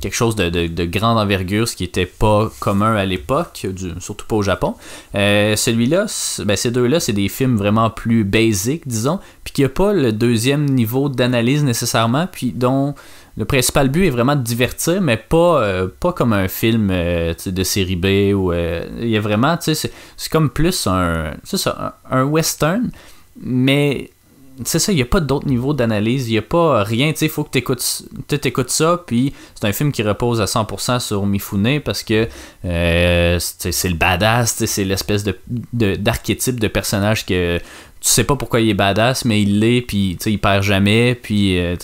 quelque 0.00 0.14
chose 0.14 0.34
de, 0.34 0.48
de- 0.48 0.66
de 0.66 0.84
grande 0.84 1.18
envergure, 1.18 1.68
ce 1.68 1.76
qui 1.76 1.84
était 1.84 2.06
pas 2.06 2.50
commun 2.60 2.96
à 2.96 3.04
l'époque, 3.04 3.66
surtout 4.00 4.26
pas 4.26 4.36
au 4.36 4.42
Japon. 4.42 4.74
Euh, 5.14 5.54
Celui-là, 5.54 6.06
ben, 6.44 6.56
ces 6.56 6.70
deux-là, 6.70 6.98
c'est 6.98 7.12
des 7.12 7.28
films 7.28 7.56
vraiment 7.56 7.90
plus 7.90 8.24
basiques, 8.24 8.88
disons, 8.88 9.20
puis 9.44 9.52
qui 9.52 9.64
a 9.64 9.68
pas 9.68 9.92
le 9.92 10.12
deuxième 10.12 10.64
niveau 10.64 11.08
d'analyse 11.08 11.62
nécessairement, 11.62 12.26
puis 12.26 12.52
dont 12.52 12.94
le 13.36 13.44
principal 13.44 13.88
but 13.88 14.06
est 14.06 14.10
vraiment 14.10 14.36
de 14.36 14.42
divertir, 14.42 15.00
mais 15.00 15.16
pas, 15.16 15.62
euh, 15.62 15.88
pas 16.00 16.12
comme 16.12 16.32
un 16.32 16.48
film 16.48 16.90
euh, 16.90 17.34
de 17.46 17.64
série 17.64 17.96
B 17.96 18.34
ou 18.34 18.52
euh, 18.52 18.86
il 19.00 19.08
y 19.08 19.16
a 19.16 19.20
vraiment, 19.20 19.56
c'est, 19.60 19.90
comme 20.30 20.50
plus 20.50 20.86
un, 20.86 21.34
ça, 21.44 21.98
un 22.10 22.24
western, 22.24 22.90
mais 23.40 24.10
c'est 24.64 24.78
ça, 24.78 24.92
il 24.92 24.96
n'y 24.96 25.02
a 25.02 25.06
pas 25.06 25.20
d'autre 25.20 25.46
niveau 25.46 25.72
d'analyse, 25.74 26.28
il 26.28 26.32
n'y 26.32 26.38
a 26.38 26.42
pas 26.42 26.82
rien, 26.84 27.12
tu 27.12 27.18
sais, 27.18 27.26
il 27.26 27.30
faut 27.30 27.44
que 27.44 27.50
tu 27.50 27.58
écoutes 28.48 28.70
ça, 28.70 29.02
puis 29.06 29.32
c'est 29.54 29.66
un 29.66 29.72
film 29.72 29.92
qui 29.92 30.02
repose 30.02 30.40
à 30.40 30.44
100% 30.44 31.00
sur 31.00 31.24
Mifune 31.26 31.80
parce 31.80 32.02
que 32.02 32.28
euh, 32.64 33.38
c'est, 33.38 33.88
le 33.88 33.94
badass, 33.94 34.64
c'est 34.66 34.84
l'espèce 34.84 35.24
de, 35.24 35.36
de- 35.72 35.96
d'archétype 35.96 36.60
de 36.60 36.68
personnage 36.68 37.24
que 37.26 37.58
tu 37.58 38.08
sais 38.08 38.24
pas 38.24 38.34
pourquoi 38.34 38.60
il 38.60 38.68
est 38.68 38.74
badass, 38.74 39.24
mais 39.24 39.40
il 39.42 39.60
l'est, 39.60 39.80
puis 39.80 40.18
il 40.26 40.38
perd 40.40 40.64
jamais, 40.64 41.14
puis 41.14 41.58
euh, 41.58 41.76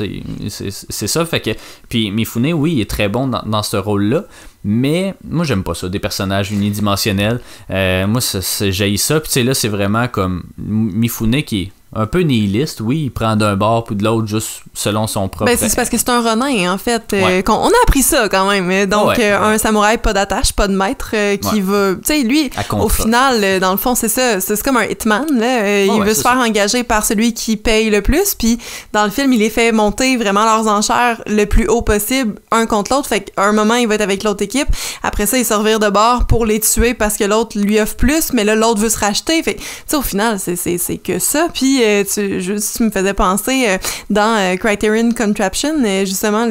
c'est, 0.48 1.06
ça, 1.06 1.24
fait 1.24 1.40
que, 1.40 1.50
puis 1.88 2.10
Mifune, 2.10 2.52
oui, 2.54 2.72
il 2.74 2.80
est 2.80 2.90
très 2.90 3.08
bon 3.08 3.28
dans, 3.28 3.62
ce 3.62 3.76
rôle-là, 3.76 4.24
mais 4.64 5.14
moi 5.24 5.44
j'aime 5.44 5.62
pas 5.62 5.74
ça, 5.74 5.88
des 5.88 6.00
personnages 6.00 6.50
unidimensionnels, 6.50 7.40
Euh, 7.70 8.06
moi 8.06 8.20
ça, 8.20 8.42
ça 8.42 9.20
puis 9.20 9.42
là 9.44 9.54
c'est 9.54 9.68
vraiment 9.68 10.08
comme 10.08 10.42
Mifune 10.58 11.42
qui 11.44 11.62
est 11.62 11.72
un 11.96 12.06
peu 12.06 12.20
nihiliste, 12.20 12.80
oui, 12.80 13.04
il 13.04 13.10
prend 13.10 13.34
d'un 13.36 13.56
bord 13.56 13.84
puis 13.84 13.96
de 13.96 14.04
l'autre 14.04 14.26
juste 14.26 14.60
selon 14.74 15.06
son 15.06 15.28
propre... 15.28 15.46
Ben, 15.50 15.56
c'est 15.58 15.74
parce 15.74 15.88
que 15.88 15.96
c'est 15.96 16.10
un 16.10 16.20
renin, 16.20 16.72
en 16.72 16.76
fait. 16.78 17.02
euh, 17.14 17.24
Ouais. 17.24 17.44
on 17.48 17.66
a 17.68 17.72
appris 17.84 18.02
ça 18.02 18.28
quand 18.28 18.48
même. 18.48 18.70
euh, 18.70 18.84
Donc, 18.86 19.08
Ouais. 19.08 19.16
euh, 19.32 19.40
un 19.40 19.58
samouraï, 19.58 19.96
pas 19.98 20.12
d'attache, 20.12 20.52
pas 20.52 20.68
de 20.68 20.76
maître, 20.76 21.10
euh, 21.14 21.36
qui 21.36 21.56
Ouais. 21.56 21.60
va. 21.62 21.94
Tu 21.94 22.00
sais, 22.04 22.20
lui, 22.22 22.50
au 22.78 22.88
final, 22.90 23.58
dans 23.60 23.70
le 23.72 23.78
fond, 23.78 23.94
c'est 23.94 24.08
ça. 24.08 24.38
C'est 24.40 24.62
comme 24.62 24.76
un 24.76 24.84
hitman, 24.84 25.26
là. 25.38 25.84
il 25.84 26.02
veut 26.02 26.14
se 26.14 26.20
faire 26.22 26.36
engager 26.36 26.82
par 26.84 27.04
celui 27.06 27.32
qui 27.32 27.56
paye 27.56 27.88
le 27.90 28.02
plus. 28.02 28.34
Puis, 28.34 28.58
dans 28.92 29.04
le 29.04 29.10
film, 29.10 29.32
il 29.32 29.38
les 29.40 29.50
fait 29.50 29.72
monter 29.72 30.16
vraiment 30.18 30.44
leurs 30.44 30.66
enchères 30.68 31.22
le 31.26 31.44
plus 31.46 31.66
haut 31.68 31.82
possible, 31.82 32.34
un 32.50 32.66
contre 32.66 32.92
l'autre. 32.94 33.08
Fait 33.08 33.20
qu'à 33.20 33.44
un 33.44 33.52
moment, 33.52 33.74
il 33.74 33.88
va 33.88 33.94
être 33.94 34.02
avec 34.02 34.22
l'autre 34.24 34.42
équipe. 34.42 34.68
Après 35.02 35.24
ça, 35.26 35.38
il 35.38 35.44
se 35.44 35.54
revire 35.54 35.78
de 35.80 35.88
bord 35.88 36.26
pour 36.26 36.44
les 36.44 36.60
tuer 36.60 36.92
parce 36.94 37.16
que 37.16 37.24
l'autre 37.24 37.58
lui 37.58 37.80
offre 37.80 37.96
plus, 37.96 38.32
mais 38.34 38.44
là, 38.44 38.54
l'autre 38.54 38.80
veut 38.80 38.90
se 38.90 38.98
racheter. 38.98 39.42
Fait 39.42 39.54
tu 39.54 39.62
sais, 39.86 39.96
au 39.96 40.02
final, 40.02 40.38
c'est- 40.38 40.56
c'est 40.56 40.76
c'est 40.78 40.98
que 40.98 41.18
ça. 41.18 41.48
Puis, 41.54 41.77
euh, 41.84 42.04
tu, 42.04 42.40
juste, 42.40 42.76
tu 42.76 42.82
me 42.84 42.90
faisais 42.90 43.14
penser 43.14 43.64
euh, 43.68 43.78
dans 44.10 44.36
euh, 44.38 44.56
Criterion 44.56 45.10
Contraption, 45.12 45.74
justement, 46.04 46.48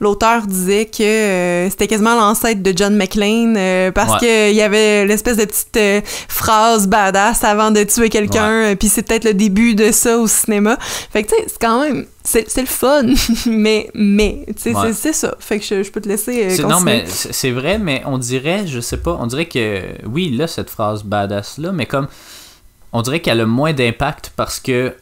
l'auteur 0.00 0.46
disait 0.46 0.86
que 0.86 1.68
c'était 1.70 1.86
quasiment 1.88 2.14
l'ancêtre 2.14 2.62
de 2.62 2.72
John 2.76 2.96
McClane 2.96 3.92
parce 3.92 4.12
Ouais. 4.14 4.18
que 4.20 4.50
il 4.50 4.56
y 4.56 4.62
avait 4.62 5.06
l'espèce 5.06 5.36
de 5.36 5.44
petite 5.44 6.06
phrase 6.28 6.86
badass 6.86 7.44
avant 7.44 7.70
de 7.70 7.82
tuer 7.84 8.08
quelqu'un, 8.08 8.74
puis 8.78 8.88
c'est 8.88 9.02
peut-être 9.02 9.24
le 9.24 9.34
début 9.34 9.74
de 9.74 9.92
ça 9.92 10.18
au 10.18 10.26
cinéma. 10.26 10.76
Fait 11.12 11.22
que, 11.22 11.28
tu 11.30 11.36
sais, 11.36 11.44
c'est 11.48 11.58
quand 11.60 11.82
même. 11.82 12.06
C'est 12.24 12.56
le 12.56 12.66
fun, 12.66 13.02
mais, 13.46 13.88
mais, 13.94 14.44
Ouais. 14.66 14.92
c'est- 14.94 15.12
ça. 15.12 15.34
Fait 15.40 15.58
que 15.58 15.64
je, 15.64 15.82
je 15.82 15.90
peux 15.90 16.00
te 16.00 16.08
laisser. 16.08 16.60
euh, 16.60 16.68
non, 16.68 16.80
mais 16.80 17.04
c'est 17.08 17.32
c'est 17.32 17.50
vrai, 17.50 17.78
mais 17.78 18.02
on 18.06 18.16
dirait, 18.18 18.64
je 18.66 18.78
sais 18.80 18.96
pas, 18.98 19.16
on 19.20 19.26
dirait 19.26 19.46
que, 19.46 19.80
oui, 20.06 20.30
là, 20.30 20.46
cette 20.46 20.70
phrase 20.70 21.02
badass-là, 21.02 21.72
mais 21.72 21.86
comme, 21.86 22.06
on 22.92 23.02
dirait 23.02 23.20
qu'elle 23.20 23.40
a 23.40 23.46
moins 23.46 23.72
d'impact 23.72 24.32
parce 24.36 24.60
que 24.60 24.94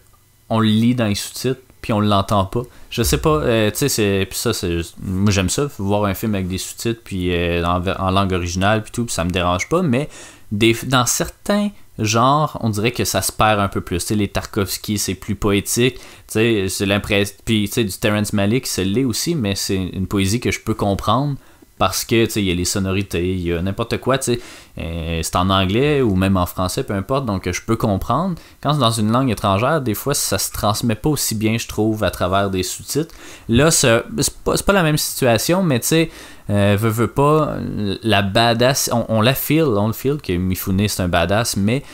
on 0.48 0.60
le 0.60 0.68
lit 0.68 0.94
dans 0.94 1.06
les 1.06 1.14
sous-titres, 1.14 1.60
puis 1.80 1.92
on 1.92 2.00
l'entend 2.00 2.44
pas. 2.44 2.62
Je 2.90 3.02
sais 3.02 3.18
pas, 3.18 3.40
euh, 3.42 3.70
tu 3.70 3.78
sais, 3.78 3.88
c'est, 3.88 4.26
puis 4.28 4.38
ça, 4.38 4.52
c'est, 4.52 4.80
moi 5.00 5.30
j'aime 5.30 5.48
ça, 5.48 5.68
voir 5.78 6.04
un 6.04 6.14
film 6.14 6.34
avec 6.34 6.48
des 6.48 6.58
sous-titres, 6.58 7.00
puis 7.04 7.32
euh, 7.32 7.64
en, 7.64 8.10
langue 8.10 8.32
originale, 8.32 8.82
puis 8.82 8.92
tout, 8.92 9.04
puis 9.04 9.14
ça 9.14 9.24
me 9.24 9.30
dérange 9.30 9.68
pas, 9.68 9.82
mais 9.82 10.08
dans 10.52 11.06
certains 11.06 11.70
genres, 11.98 12.58
on 12.60 12.70
dirait 12.70 12.90
que 12.90 13.04
ça 13.04 13.22
se 13.22 13.30
perd 13.30 13.60
un 13.60 13.68
peu 13.68 13.80
plus. 13.80 14.00
Sais, 14.00 14.16
les 14.16 14.26
Tarkovsky, 14.26 14.98
c'est 14.98 15.14
plus 15.14 15.36
poétique. 15.36 15.96
Tu 15.96 16.02
sais, 16.28 16.66
c'est 16.68 16.86
l'impression. 16.86 17.36
Puis, 17.44 17.68
tu 17.68 17.74
sais, 17.74 17.84
du 17.84 17.92
Terrence 17.92 18.32
Malick, 18.32 18.66
c'est 18.66 18.84
l'est 18.84 19.04
aussi, 19.04 19.36
mais 19.36 19.54
c'est 19.54 19.76
une 19.76 20.08
poésie 20.08 20.40
que 20.40 20.50
je 20.50 20.60
peux 20.60 20.74
comprendre 20.74 21.36
parce 21.80 22.04
que, 22.04 22.26
tu 22.26 22.30
sais, 22.30 22.42
il 22.42 22.46
y 22.46 22.52
a 22.52 22.54
les 22.54 22.64
sonorités, 22.64 23.34
il 23.34 23.40
y 23.40 23.52
a 23.52 23.60
n'importe 23.60 23.96
quoi, 23.98 24.18
tu 24.18 24.34
sais. 24.34 24.40
Euh, 24.78 25.20
c'est 25.22 25.34
en 25.34 25.50
anglais 25.50 26.00
ou 26.02 26.14
même 26.14 26.36
en 26.36 26.46
français, 26.46 26.84
peu 26.84 26.94
importe, 26.94 27.26
donc 27.26 27.50
je 27.50 27.60
peux 27.62 27.74
comprendre. 27.74 28.36
Quand 28.62 28.74
c'est 28.74 28.80
dans 28.80 28.90
une 28.92 29.10
langue 29.10 29.30
étrangère, 29.30 29.80
des 29.80 29.94
fois, 29.94 30.14
ça 30.14 30.38
se 30.38 30.52
transmet 30.52 30.94
pas 30.94 31.08
aussi 31.08 31.34
bien, 31.34 31.58
je 31.58 31.66
trouve, 31.66 32.04
à 32.04 32.10
travers 32.10 32.50
des 32.50 32.62
sous-titres. 32.62 33.14
Là, 33.48 33.70
c'est 33.72 34.04
pas, 34.44 34.56
pas 34.56 34.72
la 34.72 34.82
même 34.84 34.98
situation, 34.98 35.64
mais 35.64 35.80
tu 35.80 35.88
sais, 35.88 36.10
Euh, 36.50 36.76
veut, 36.76 36.90
veut 36.90 37.06
pas, 37.06 37.56
la 38.02 38.22
badass, 38.22 38.90
on, 38.92 39.04
on 39.08 39.20
la 39.22 39.34
feel, 39.34 39.62
on 39.62 39.86
le 39.86 39.92
feel 39.92 40.16
que 40.20 40.32
Mifune 40.32 40.88
c'est 40.88 41.00
un 41.00 41.06
badass, 41.08 41.56
mais 41.56 41.84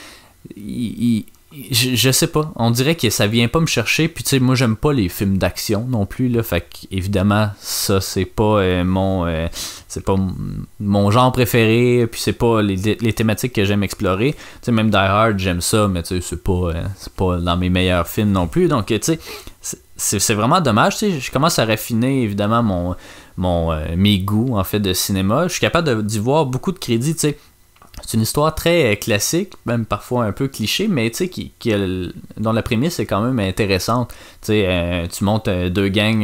il, 0.56 1.26
je, 1.70 2.10
sais 2.10 2.26
pas. 2.26 2.52
On 2.56 2.70
dirait 2.70 2.94
que 2.94 3.10
ça 3.10 3.26
vient 3.26 3.48
pas 3.48 3.60
me 3.60 3.66
chercher. 3.66 4.08
Puis 4.08 4.24
tu 4.24 4.30
sais, 4.30 4.38
moi 4.40 4.54
j'aime 4.54 4.76
pas 4.76 4.92
les 4.92 5.08
films 5.08 5.38
d'action 5.38 5.86
non 5.88 6.06
plus 6.06 6.28
là. 6.28 6.42
Fait 6.42 6.66
évidemment 6.90 7.50
ça 7.60 8.00
c'est 8.00 8.24
pas 8.24 8.60
euh, 8.60 8.84
mon 8.84 9.26
euh, 9.26 9.46
c'est 9.88 10.04
pas 10.04 10.16
mon 10.80 11.10
genre 11.10 11.32
préféré. 11.32 12.06
Puis 12.06 12.20
c'est 12.20 12.32
pas 12.32 12.62
les, 12.62 12.76
les, 12.76 13.12
thématiques 13.12 13.52
que 13.52 13.64
j'aime 13.64 13.82
explorer. 13.82 14.32
Tu 14.32 14.38
sais 14.62 14.72
même 14.72 14.90
Die 14.90 14.96
Hard 14.96 15.38
j'aime 15.38 15.60
ça, 15.60 15.88
mais 15.88 16.02
tu 16.02 16.16
sais 16.16 16.20
c'est 16.20 16.42
pas 16.42 16.52
euh, 16.52 16.84
c'est 16.96 17.12
pas 17.12 17.36
dans 17.38 17.56
mes 17.56 17.70
meilleurs 17.70 18.08
films 18.08 18.32
non 18.32 18.46
plus. 18.46 18.68
Donc 18.68 18.86
tu 18.86 18.98
sais 19.00 19.18
c'est 19.96 20.34
vraiment 20.34 20.60
dommage. 20.60 20.98
Tu 20.98 21.10
sais, 21.10 21.20
je 21.20 21.30
commence 21.32 21.58
à 21.58 21.64
raffiner 21.64 22.22
évidemment 22.22 22.62
mon 22.62 22.96
mon 23.36 23.96
mes 23.96 24.18
goûts 24.18 24.56
en 24.56 24.64
fait 24.64 24.80
de 24.80 24.92
cinéma. 24.92 25.44
Je 25.48 25.52
suis 25.52 25.60
capable 25.60 26.04
d'y 26.04 26.18
voir 26.18 26.46
beaucoup 26.46 26.72
de 26.72 26.78
crédits. 26.78 27.14
Tu 27.14 27.20
sais 27.20 27.38
c'est 28.04 28.16
une 28.16 28.22
histoire 28.22 28.54
très 28.54 28.92
euh, 28.92 28.96
classique, 28.96 29.54
même 29.64 29.86
parfois 29.86 30.24
un 30.24 30.32
peu 30.32 30.48
cliché, 30.48 30.88
mais 30.88 31.10
tu 31.10 31.16
sais, 31.16 31.28
qui, 31.28 31.52
qui 31.58 31.72
dont 32.36 32.52
la 32.52 32.62
prémisse 32.62 32.98
est 32.98 33.06
quand 33.06 33.22
même 33.22 33.38
intéressante. 33.38 34.10
Tu 34.42 34.48
sais, 34.48 34.64
euh, 34.66 35.06
tu 35.06 35.24
montes 35.24 35.48
euh, 35.48 35.70
deux 35.70 35.88
gangs 35.88 36.22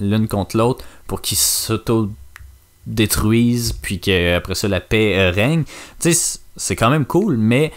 l'une 0.00 0.28
contre 0.28 0.56
l'autre 0.56 0.84
pour 1.06 1.20
qu'ils 1.20 1.38
s'auto 1.38 2.10
détruisent, 2.86 3.72
puis 3.72 4.00
qu'après 4.00 4.54
ça 4.54 4.66
la 4.66 4.80
paix 4.80 5.30
règne. 5.30 5.64
Tu 6.00 6.12
sais, 6.12 6.40
c'est 6.56 6.76
quand 6.76 6.90
même 6.90 7.06
cool, 7.06 7.36
mais 7.36 7.72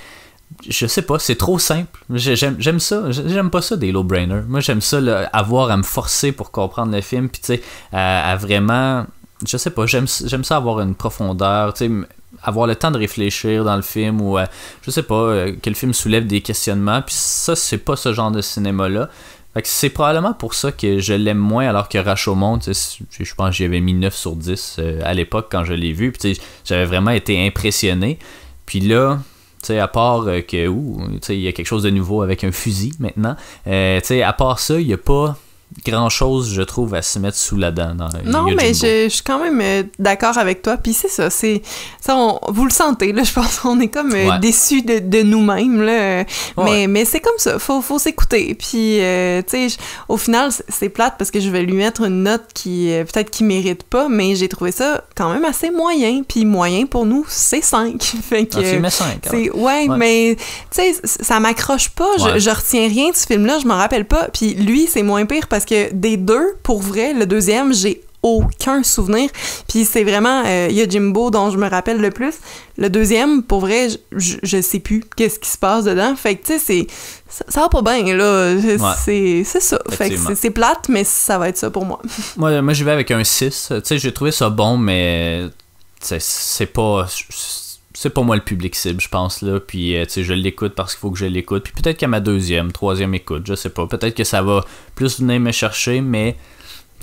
je 0.68 0.88
sais 0.88 1.04
pas, 1.04 1.20
c'est 1.20 1.36
trop 1.36 1.60
simple. 1.60 2.04
J'aime 2.10 2.80
ça, 2.80 3.12
j'aime 3.12 3.52
pas 3.52 3.62
ça 3.62 3.78
des 3.78 3.92
low-brainers. 3.92 4.44
Moi, 4.48 4.62
j'aime 4.62 4.82
ça, 4.82 4.98
avoir 5.32 5.70
à 5.70 5.78
me 5.78 5.84
forcer 5.84 6.32
pour 6.32 6.50
comprendre 6.52 6.92
le 6.92 7.02
film, 7.02 7.30
puis 7.30 7.42
tu 7.42 7.48
sais, 7.48 7.62
à, 7.94 8.32
à, 8.32 8.36
vraiment. 8.36 9.06
Je 9.46 9.58
sais 9.58 9.70
pas, 9.70 9.86
j'aime 9.86 10.08
ça 10.08 10.56
avoir 10.56 10.80
une 10.80 10.96
profondeur, 10.96 11.74
tu 11.74 11.86
sais 11.86 11.92
avoir 12.44 12.68
le 12.68 12.76
temps 12.76 12.92
de 12.92 12.98
réfléchir 12.98 13.64
dans 13.64 13.76
le 13.76 13.82
film 13.82 14.22
ou 14.22 14.38
euh, 14.38 14.46
je 14.82 14.92
sais 14.92 15.04
pas 15.04 15.16
euh, 15.16 15.56
que 15.62 15.70
le 15.70 15.76
film 15.76 15.94
soulève 15.94 16.28
des 16.28 16.42
questionnements 16.42 17.02
puis 17.02 17.16
ça 17.16 17.56
c'est 17.56 17.78
pas 17.78 17.96
ce 17.96 18.14
genre 18.14 18.32
de 18.32 18.42
cinéma 18.42 18.90
là 18.90 19.10
c'est 19.64 19.90
probablement 19.90 20.34
pour 20.34 20.54
ça 20.54 20.74
que 20.74 21.00
je 21.00 21.14
l'aime 21.14 21.38
moins 21.38 21.66
alors 21.70 21.88
que 21.88 21.98
Rashomon, 21.98 22.60
je 22.60 23.36
pense 23.36 23.50
que 23.50 23.56
j'y 23.56 23.64
avais 23.64 23.80
mis 23.80 23.94
9 23.94 24.14
sur 24.14 24.36
10 24.36 24.76
euh, 24.80 25.00
à 25.06 25.14
l'époque 25.14 25.48
quand 25.50 25.64
je 25.64 25.72
l'ai 25.72 25.94
vu. 25.94 26.12
J'avais 26.66 26.84
vraiment 26.84 27.12
été 27.12 27.48
impressionné. 27.48 28.20
Puis 28.66 28.82
là, 28.82 29.20
à 29.70 29.88
part 29.88 30.26
que 30.26 31.32
il 31.32 31.40
y 31.40 31.48
a 31.48 31.54
quelque 31.54 31.66
chose 31.68 31.84
de 31.84 31.90
nouveau 31.90 32.22
avec 32.22 32.44
un 32.44 32.52
fusil 32.52 32.92
maintenant, 33.00 33.38
à 33.66 34.34
part 34.34 34.60
ça, 34.60 34.78
il 34.78 34.88
n'y 34.88 34.94
a 34.94 34.98
pas 34.98 35.38
grand 35.86 36.10
chose, 36.10 36.52
je 36.54 36.62
trouve, 36.62 36.96
à 36.96 37.02
se 37.02 37.20
mettre 37.20 37.38
sous 37.38 37.58
la 37.58 37.72
dent. 37.72 37.94
Dans 37.96 38.10
non, 38.26 38.46
mais 38.56 38.74
je, 38.74 39.10
suis 39.10 39.24
quand 39.24 39.40
même 39.40 39.60
euh, 39.62 39.84
d'accord 40.00 40.38
avec 40.38 40.62
toi. 40.62 40.78
Puis 40.78 40.94
c'est 40.94 41.10
ça, 41.10 41.30
c'est 41.30 41.62
ça, 42.00 42.16
vous 42.48 42.66
le 42.66 42.72
sentez 42.72 43.12
là. 43.12 43.24
Je 43.26 43.34
pense 43.34 43.60
qu'on 43.60 43.80
est 43.80 43.90
comme 43.90 44.14
euh, 44.14 44.38
déçus 44.40 44.82
de, 44.82 45.00
de 45.00 45.24
nous-mêmes 45.24 45.82
là. 45.82 46.24
Mais 46.58 46.88
mais 46.88 47.06
c'est 47.06 47.20
comme 47.20 47.38
ça. 47.38 47.60
Faut 47.60 47.82
faut 47.82 48.00
s'écouter. 48.00 48.56
Puis 48.56 49.02
euh, 49.02 49.42
tu 49.42 49.70
sais, 49.70 49.78
au 50.08 50.18
final, 50.18 50.52
c'est 50.70 50.90
plate 50.90 51.16
parce 51.18 51.32
que 51.32 51.40
je 51.40 51.50
vais 51.50 51.64
lui 51.64 51.74
mettre 51.74 52.04
une 52.04 52.24
note 52.24 52.46
qui 52.54 52.92
peut-être 53.12 53.30
qui 53.30 53.44
mérite 53.44 53.84
pas, 53.84 54.08
mais 54.08 54.36
j'ai 54.36 54.48
trouvé 54.48 54.72
ça 54.72 55.04
quand 55.16 55.34
même 55.34 55.46
assez 55.46 55.72
moyen. 55.72 56.24
Puis 56.28 56.46
moyen 56.46 56.86
pour 56.86 57.06
nous, 57.06 57.26
c'est 57.28 57.64
5 57.64 58.02
fait 58.24 58.46
que. 58.46 58.86
Un 58.86 58.90
5. 58.90 59.30
Ouais, 59.34 59.52
ouais, 59.56 59.88
mais 59.98 60.38
tu 60.72 60.82
sais, 60.82 60.96
ça 61.04 61.40
m'accroche 61.40 61.90
pas. 61.90 62.10
Je, 62.18 62.40
je 62.40 62.50
retiens 62.50 62.88
rien 62.88 63.10
de 63.10 63.16
ce 63.16 63.26
film-là. 63.26 63.60
Je 63.60 63.68
m'en 63.68 63.78
rappelle 63.78 64.06
pas. 64.06 64.30
Puis 64.32 64.54
lui, 64.54 64.88
c'est 64.88 65.04
moins 65.04 65.26
pire 65.26 65.48
parce 65.48 65.65
que 65.66 65.94
des 65.94 66.18
deux, 66.18 66.56
pour 66.64 66.82
vrai, 66.82 67.14
le 67.14 67.26
deuxième, 67.26 67.74
j'ai 67.74 68.02
aucun 68.26 68.82
souvenir. 68.82 69.30
Puis 69.70 69.86
c'est 69.86 70.04
vraiment 70.04 70.44
euh, 70.46 70.68
Yojimbo 70.72 71.30
dont 71.30 71.52
je 71.52 71.58
me 71.58 71.70
rappelle 71.70 72.02
le 72.02 72.10
plus. 72.10 72.34
Le 72.78 72.90
deuxième, 72.90 73.44
pour 73.44 73.60
vrai, 73.60 73.90
je, 74.12 74.38
je 74.42 74.62
sais 74.62 74.80
plus 74.80 75.04
qu'est-ce 75.16 75.38
qui 75.40 75.50
se 75.50 75.60
passe 75.60 75.86
dedans. 75.86 76.16
Fait 76.16 76.36
que 76.36 76.46
tu 76.46 76.54
sais, 76.54 76.60
c'est 76.60 76.88
ça, 77.28 77.62
va 77.62 77.70
pas 77.70 77.82
bien 77.84 78.16
là. 78.16 78.56
C'est 79.04 79.44
ça. 79.44 79.80
Fait 79.92 80.10
que 80.10 80.36
c'est 80.36 80.50
plate, 80.50 80.90
mais 80.90 81.04
ça 81.04 81.38
va 81.38 81.50
être 81.50 81.58
ça 81.58 81.70
pour 81.70 81.86
moi. 81.86 82.02
moi, 82.38 82.62
moi, 82.64 82.74
je 82.74 82.84
vais 82.84 82.92
avec 82.92 83.12
un 83.12 83.24
6. 83.24 83.68
Tu 83.70 83.82
sais, 83.84 84.00
j'ai 84.00 84.12
trouvé 84.12 84.32
ça 84.32 84.50
bon, 84.50 84.78
mais 84.78 85.44
c'est 86.02 86.66
pas 86.66 87.08
c'est 87.96 88.10
pas 88.10 88.22
moi 88.22 88.36
le 88.36 88.42
public 88.42 88.76
cible, 88.76 89.00
je 89.00 89.08
pense, 89.08 89.42
là. 89.42 89.60
Puis, 89.60 89.96
euh, 89.96 90.06
tu 90.06 90.12
sais, 90.12 90.24
je 90.24 90.34
l'écoute 90.34 90.76
parce 90.76 90.94
qu'il 90.94 91.00
faut 91.00 91.12
que 91.12 91.18
je 91.18 91.26
l'écoute. 91.26 91.64
Puis 91.64 91.74
peut-être 91.74 91.98
qu'à 91.98 92.08
ma 92.08 92.20
deuxième, 92.20 92.72
troisième 92.72 93.14
écoute, 93.14 93.44
je 93.48 93.56
sais 93.56 93.70
pas. 93.70 93.88
Peut-être 93.88 94.16
que 94.16 94.24
ça 94.26 94.42
va 94.42 94.66
plus 94.96 95.20
venir 95.22 95.40
me 95.40 95.52
chercher, 95.52 96.02
mais 96.02 96.36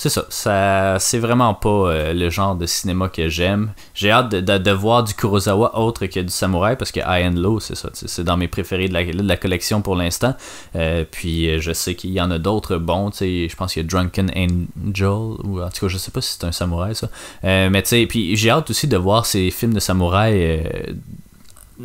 c'est 0.03 0.09
ça, 0.09 0.27
ça 0.31 0.97
c'est 0.99 1.21
vraiment 1.21 1.55
pas 1.55 1.69
euh, 1.69 2.13
le 2.13 2.29
genre 2.29 2.57
de 2.57 2.67
cinéma 2.67 3.09
que 3.09 3.29
j'aime. 3.29 3.73
J'ai 3.95 4.11
hâte 4.11 4.31
de, 4.31 4.41
de, 4.41 4.71
voir 4.73 5.05
du 5.05 5.15
Kurosawa 5.15 5.79
autre 5.79 6.07
que 6.07 6.19
du 6.19 6.33
samouraï 6.33 6.77
parce 6.77 6.91
que 6.91 6.99
High 6.99 7.29
and 7.29 7.39
Low, 7.39 7.61
c'est 7.61 7.77
ça, 7.77 7.89
c'est 7.93 8.25
dans 8.25 8.37
mes 8.37 8.49
préférés 8.49 8.89
de 8.89 8.95
la, 8.95 9.05
de 9.05 9.23
la 9.23 9.37
collection 9.37 9.81
pour 9.81 9.95
l'instant. 9.95 10.35
Euh, 10.75 11.05
puis 11.09 11.49
euh, 11.49 11.61
je 11.61 11.73
sais 11.73 11.95
qu'il 11.95 12.11
y 12.11 12.21
en 12.21 12.33
a 12.33 12.41
d'autres 12.41 12.79
bons, 12.79 13.13
tu 13.13 13.19
sais, 13.19 13.49
je 13.49 13.55
pense 13.55 13.75
qu'il 13.75 13.83
y 13.83 13.87
a 13.87 13.89
Drunken 13.89 14.33
Angel 14.35 15.07
ou 15.45 15.63
en 15.63 15.69
tout 15.69 15.87
cas 15.87 15.89
je 15.89 15.99
sais 15.99 16.11
pas 16.11 16.21
si 16.21 16.33
c'est 16.33 16.47
un 16.47 16.53
samouraï 16.53 16.97
ça. 16.97 17.09
mais 17.45 17.83
tu 17.83 17.91
sais, 17.91 18.07
puis 18.07 18.35
j'ai 18.35 18.51
hâte 18.51 18.71
aussi 18.71 18.89
de 18.89 18.97
voir 18.97 19.25
ces 19.25 19.53
films 19.53 19.75
de 19.75 19.81
samouraï 19.81 20.67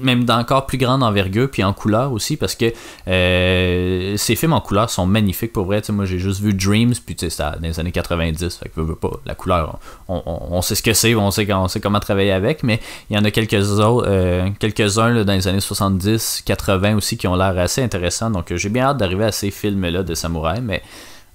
même 0.01 0.23
d'encore 0.23 0.65
plus 0.65 0.77
grande 0.77 1.03
envergure, 1.03 1.49
puis 1.49 1.63
en 1.63 1.73
couleur 1.73 2.11
aussi, 2.11 2.37
parce 2.37 2.55
que 2.55 2.71
euh, 3.07 4.15
ces 4.17 4.35
films 4.35 4.53
en 4.53 4.61
couleur 4.61 4.89
sont 4.89 5.05
magnifiques 5.05 5.53
pour 5.53 5.65
vrai. 5.65 5.81
moi, 5.89 6.05
j'ai 6.05 6.19
juste 6.19 6.41
vu 6.41 6.53
Dreams, 6.53 6.93
puis 7.05 7.15
c'était 7.19 7.43
dans 7.43 7.61
les 7.61 7.79
années 7.79 7.91
90, 7.91 8.57
fait 8.57 8.69
que 8.69 8.81
veux, 8.81 8.95
pas, 8.95 9.11
la 9.25 9.35
couleur, 9.35 9.79
on, 10.07 10.61
sait 10.61 10.75
ce 10.75 10.83
que 10.83 10.93
c'est, 10.93 11.15
on 11.15 11.31
sait, 11.31 11.51
on 11.53 11.67
sait 11.67 11.79
comment 11.79 11.99
travailler 11.99 12.31
avec, 12.31 12.63
mais 12.63 12.79
il 13.09 13.15
y 13.15 13.19
en 13.19 13.23
a 13.23 13.31
quelques 13.31 13.79
autres, 13.79 14.07
euh, 14.07 14.49
quelques-uns 14.59 15.23
dans 15.23 15.33
les 15.33 15.47
années 15.47 15.59
70, 15.59 16.43
80 16.45 16.95
aussi, 16.95 17.17
qui 17.17 17.27
ont 17.27 17.35
l'air 17.35 17.57
assez 17.57 17.83
intéressants, 17.83 18.29
donc 18.29 18.53
j'ai 18.53 18.69
bien 18.69 18.85
hâte 18.85 18.97
d'arriver 18.97 19.25
à 19.25 19.31
ces 19.31 19.51
films-là 19.51 20.03
de 20.03 20.13
samouraï, 20.13 20.61
mais 20.61 20.81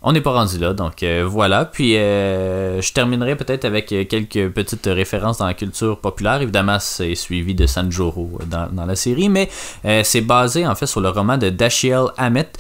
on 0.05 0.13
n'est 0.13 0.21
pas 0.21 0.33
rendu 0.33 0.59
là, 0.59 0.73
donc 0.73 1.03
euh, 1.03 1.25
voilà. 1.27 1.65
Puis 1.65 1.97
euh, 1.97 2.81
je 2.81 2.93
terminerai 2.93 3.37
peut-être 3.37 3.65
avec 3.65 3.87
quelques 3.87 4.51
petites 4.51 4.87
références 4.87 5.39
dans 5.39 5.47
la 5.47 5.55
culture 5.55 5.99
populaire. 5.99 6.43
Évidemment, 6.43 6.79
c'est 6.81 7.15
suivi 7.15 7.55
de 7.55 7.67
Sanjuro 7.67 8.39
dans, 8.47 8.85
la 8.85 8.97
série, 8.97 9.29
mais 9.29 9.49
euh, 9.85 10.03
c'est 10.05 10.21
basé 10.21 10.67
en 10.67 10.75
fait 10.75 10.87
sur 10.87 11.01
le 11.01 11.09
roman 11.09 11.39
de 11.39 11.51
Dashiell 11.51 12.07
Hammett, 12.17 12.59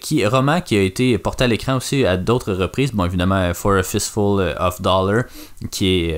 qui 0.00 0.26
roman 0.26 0.60
qui 0.60 0.76
a 0.76 0.82
été 0.82 1.18
porté 1.18 1.44
à 1.44 1.46
l'écran 1.46 1.76
aussi 1.76 2.06
à 2.06 2.16
d'autres 2.16 2.54
reprises. 2.54 2.92
Bon, 2.92 3.04
évidemment, 3.04 3.52
For 3.52 3.76
a 3.76 3.82
Fistful 3.82 4.54
of 4.58 4.80
Dollar, 4.80 5.24
qui 5.70 6.16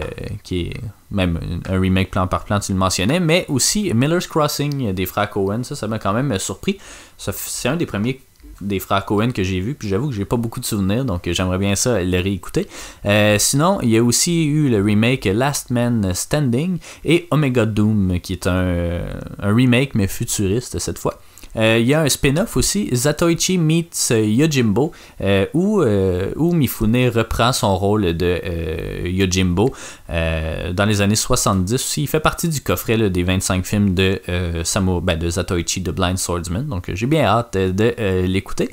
est, 0.52 0.74
même 1.11 1.40
un 1.68 1.80
remake 1.80 2.12
plan 2.12 2.28
par 2.28 2.44
plan, 2.44 2.61
tu 2.61 2.72
le 2.72 2.78
mentionnais, 2.78 3.18
mais 3.18 3.44
aussi 3.48 3.92
Miller's 3.92 4.28
Crossing 4.28 4.92
des 4.92 5.06
frères 5.06 5.28
Cohen. 5.28 5.64
Ça 5.64 5.88
m'a 5.88 5.98
quand 5.98 6.12
même 6.12 6.38
surpris. 6.38 6.78
C'est 7.16 7.68
un 7.68 7.76
des 7.76 7.87
premiers 7.87 8.20
des 8.61 8.79
frères 8.79 9.05
Cohen 9.05 9.31
que 9.33 9.42
j'ai 9.42 9.61
vu, 9.61 9.74
puis 9.74 9.88
j'avoue 9.88 10.09
que 10.09 10.14
j'ai 10.14 10.24
pas 10.24 10.37
beaucoup 10.37 10.61
de 10.61 10.64
souvenirs, 10.64 11.05
donc 11.05 11.29
j'aimerais 11.31 11.59
bien 11.59 11.74
ça 11.74 12.03
le 12.03 12.20
réécouter. 12.20 12.66
Euh, 13.07 13.37
sinon, 13.38 13.81
il 13.83 13.90
y 13.90 13.96
a 13.96 14.03
aussi 14.03 14.46
eu 14.46 14.68
le 14.68 14.83
remake 14.83 15.24
Last 15.24 15.70
Man 15.70 16.12
Standing 16.14 16.79
et 17.05 17.26
Omega 17.31 17.66
Doom, 17.66 18.20
qui 18.20 18.35
est 18.35 18.46
un, 18.46 19.00
un 19.38 19.55
remake 19.55 19.94
mais 19.94 20.07
futuriste 20.07 20.79
cette 20.79 20.98
fois. 20.98 21.20
Euh, 21.56 21.78
il 21.80 21.86
y 21.86 21.94
a 21.94 22.02
un 22.02 22.08
spin-off 22.08 22.56
aussi, 22.56 22.88
Zatoichi 22.92 23.58
meets 23.58 24.12
euh, 24.12 24.24
Yojimbo, 24.24 24.92
euh, 25.20 25.46
où, 25.54 25.82
où, 25.82 26.52
Mifune 26.52 27.08
reprend 27.08 27.52
son 27.52 27.76
rôle 27.76 28.16
de 28.16 29.08
Yojimbo 29.08 29.72
dans 30.08 30.84
les 30.86 31.00
années 31.00 31.16
70. 31.16 31.96
Il 31.96 32.08
fait 32.08 32.20
partie 32.20 32.48
du 32.48 32.60
coffret 32.60 33.10
des 33.10 33.22
25 33.22 33.64
films 33.64 33.94
de, 33.94 34.20
Samu, 34.64 35.00
ben, 35.00 35.18
de 35.18 35.28
Zatoichi, 35.28 35.80
de 35.80 35.90
Blind 35.90 36.18
Swordsman, 36.18 36.66
donc 36.66 36.90
j'ai 36.92 37.06
bien 37.06 37.24
hâte 37.24 37.56
de 37.56 37.94
l'écouter. 38.26 38.70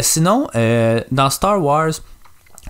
sinon, 0.00 0.48
dans 1.10 1.30
Star 1.30 1.62
Wars, 1.62 1.92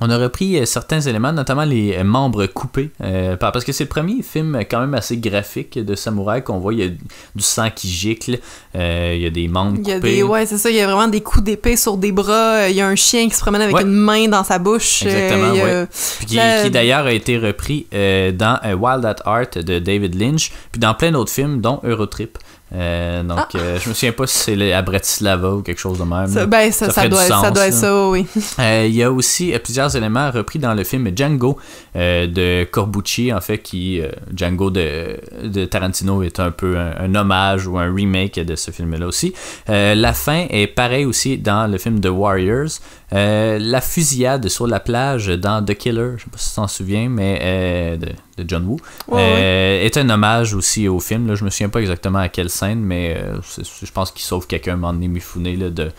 on 0.00 0.11
a 0.11 0.18
repris 0.18 0.59
euh, 0.59 0.66
certains 0.66 1.00
éléments, 1.00 1.32
notamment 1.32 1.64
les 1.64 1.96
euh, 1.96 2.04
membres 2.04 2.46
coupés, 2.46 2.90
euh, 3.02 3.37
parce 3.37 3.64
que 3.64 3.72
c'est 3.72 3.85
le 3.85 3.88
premier 3.88 4.22
film 4.22 4.61
quand 4.70 4.80
même 4.80 4.94
assez 4.94 5.16
graphique 5.16 5.78
de 5.78 5.94
samouraï 5.94 6.44
qu'on 6.44 6.59
voit. 6.59 6.74
Il 6.74 6.80
y 6.80 6.82
a 6.85 6.88
du 6.88 7.42
sang 7.42 7.70
qui 7.74 7.88
gicle, 7.88 8.38
il 8.74 9.18
y 9.18 9.26
a 9.26 9.30
des 9.30 9.48
membres 9.48 9.78
il 9.78 9.88
y 9.88 9.92
a 9.92 10.00
Des, 10.00 10.22
ouais, 10.22 10.44
c'est 10.44 10.59
ça. 10.59 10.70
Il 10.70 10.76
y 10.76 10.80
a 10.80 10.87
vraiment 10.87 11.09
des 11.09 11.22
coups 11.22 11.44
d'épée 11.44 11.76
sur 11.76 11.96
des 11.96 12.12
bras. 12.12 12.68
Il 12.68 12.76
y 12.76 12.80
a 12.80 12.87
un 12.87 12.94
chien 12.94 13.28
qui 13.28 13.35
se 13.35 13.40
promène 13.40 13.62
avec 13.62 13.80
une 13.80 13.92
main 13.92 14.28
dans 14.28 14.44
sa 14.44 14.59
bouche. 14.59 15.02
Exactement, 15.02 15.87
Puis 16.18 16.26
qui, 16.26 16.70
d'ailleurs 16.70 17.06
a 17.06 17.12
été 17.12 17.38
repris 17.38 17.87
dans 17.92 18.59
Wild 18.64 19.04
at 19.04 19.16
Heart 19.24 19.59
de 19.59 19.78
David 19.78 20.14
Lynch, 20.20 20.52
puis 20.72 20.80
dans 20.80 20.94
plein 20.94 21.12
d'autres 21.12 21.32
films, 21.32 21.61
dont 21.61 21.80
Eurotrip. 21.82 22.38
Euh, 22.74 23.22
donc, 23.22 23.38
ah. 23.55 23.59
euh, 23.59 23.79
je 23.79 23.88
me 23.88 23.94
souviens 23.94 24.12
pas 24.12 24.26
si 24.26 24.38
c'est 24.38 24.72
à 24.72 24.83
Bratislava 24.83 25.52
ou 25.52 25.62
quelque 25.62 25.79
chose 25.79 25.98
de 25.98 26.05
même. 26.05 26.26
Ça, 26.26 26.46
ben, 26.46 26.72
ça, 26.72 26.90
ça, 26.90 27.09
doit, 27.09 27.29
doit 27.50 27.68
être 27.68 27.72
ça, 27.72 28.09
oui. 28.09 28.26
Euh, 28.59 28.87
il 28.88 28.94
y 28.94 29.02
a 29.02 29.12
aussi 29.12 29.52
plusieurs 29.62 29.94
éléments 29.96 30.31
repris 30.31 30.59
dans 30.59 30.74
le 30.74 30.83
film 30.83 31.11
Django 31.14 31.59
de 31.94 32.64
Corbucci, 32.64 33.33
en 33.33 33.40
fait, 33.40 33.59
qui 33.59 34.00
Django 34.35 34.70
de, 34.70 35.18
de, 35.44 35.64
Tarantino 35.64 36.22
est 36.22 36.40
un 36.40 36.50
peu 36.50 36.76
un, 36.79 37.14
hommage 37.14 37.66
ou 37.66 37.79
un 37.79 37.92
remake 37.94 38.40
de 38.40 38.57
ce 38.57 38.70
film-là 38.70 39.07
aussi. 39.07 39.35
la 39.68 40.12
fin 40.12 40.46
est 40.50 40.66
pareil 40.66 41.05
aussi 41.05 41.38
dans 41.38 41.70
le 41.70 41.79
film 41.79 42.00
The 42.00 42.09
Warriors. 42.09 42.81
La 43.12 43.80
fusillade 43.80 44.48
sur 44.48 44.66
la 44.66 44.80
plage 44.80 45.28
dans 45.28 45.64
The 45.64 45.74
Killer, 45.74 46.12
je 46.16 46.24
sais 46.24 46.30
pas 46.30 46.38
si 46.38 46.50
tu 46.50 46.56
t'en 46.56 46.68
souviens, 46.68 47.08
mais 47.08 47.96
de, 47.98 48.08
de, 48.42 48.48
John 48.48 48.64
Woo, 48.66 48.78
est 49.16 49.96
un 49.96 50.10
hommage 50.10 50.54
aussi 50.54 50.88
au 50.88 51.00
film. 51.00 51.26
Là, 51.26 51.34
je 51.34 51.44
me 51.44 51.50
souviens 51.50 51.68
pas 51.68 51.80
exactement 51.80 52.18
à 52.18 52.28
quelle 52.28 52.50
scène, 52.50 52.80
mais 52.80 53.20
je 53.56 53.90
pense 53.92 54.10
qu'il 54.10 54.22
sauve 54.22 54.46
quelqu'un, 54.46 54.74
un 54.74 54.76
moment 54.76 54.92
donné, 54.92 55.08
Mifune, 55.08 55.58
là, 55.58 55.70
de 55.70 55.90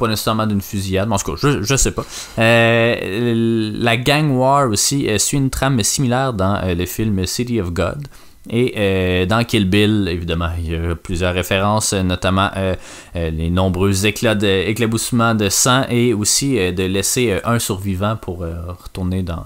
pas 0.00 0.08
nécessairement 0.08 0.46
d'une 0.46 0.62
fusillade, 0.62 1.08
mais 1.08 1.14
en 1.14 1.18
tout 1.18 1.32
cas, 1.32 1.38
je, 1.40 1.62
je 1.62 1.76
sais 1.76 1.92
pas. 1.92 2.04
Euh, 2.38 3.72
la 3.78 3.96
gang 3.96 4.30
war 4.30 4.68
aussi 4.68 5.06
euh, 5.08 5.18
suit 5.18 5.36
une 5.36 5.50
trame 5.50 5.82
similaire 5.82 6.32
dans 6.32 6.56
euh, 6.64 6.74
le 6.74 6.86
film 6.86 7.24
City 7.26 7.60
of 7.60 7.72
God. 7.72 8.08
Et 8.52 9.26
dans 9.26 9.44
Kill 9.44 9.68
Bill, 9.68 10.08
évidemment, 10.10 10.50
il 10.58 10.72
y 10.72 10.74
a 10.74 10.96
plusieurs 10.96 11.34
références, 11.34 11.92
notamment 11.92 12.50
les 13.14 13.50
nombreux 13.50 14.06
éclats 14.06 14.34
de, 14.34 14.68
éclaboussements 14.68 15.36
de 15.36 15.48
sang 15.48 15.84
et 15.88 16.12
aussi 16.12 16.56
de 16.56 16.82
laisser 16.82 17.40
un 17.44 17.60
survivant 17.60 18.16
pour 18.16 18.38
retourner 18.38 19.22
dans, 19.22 19.44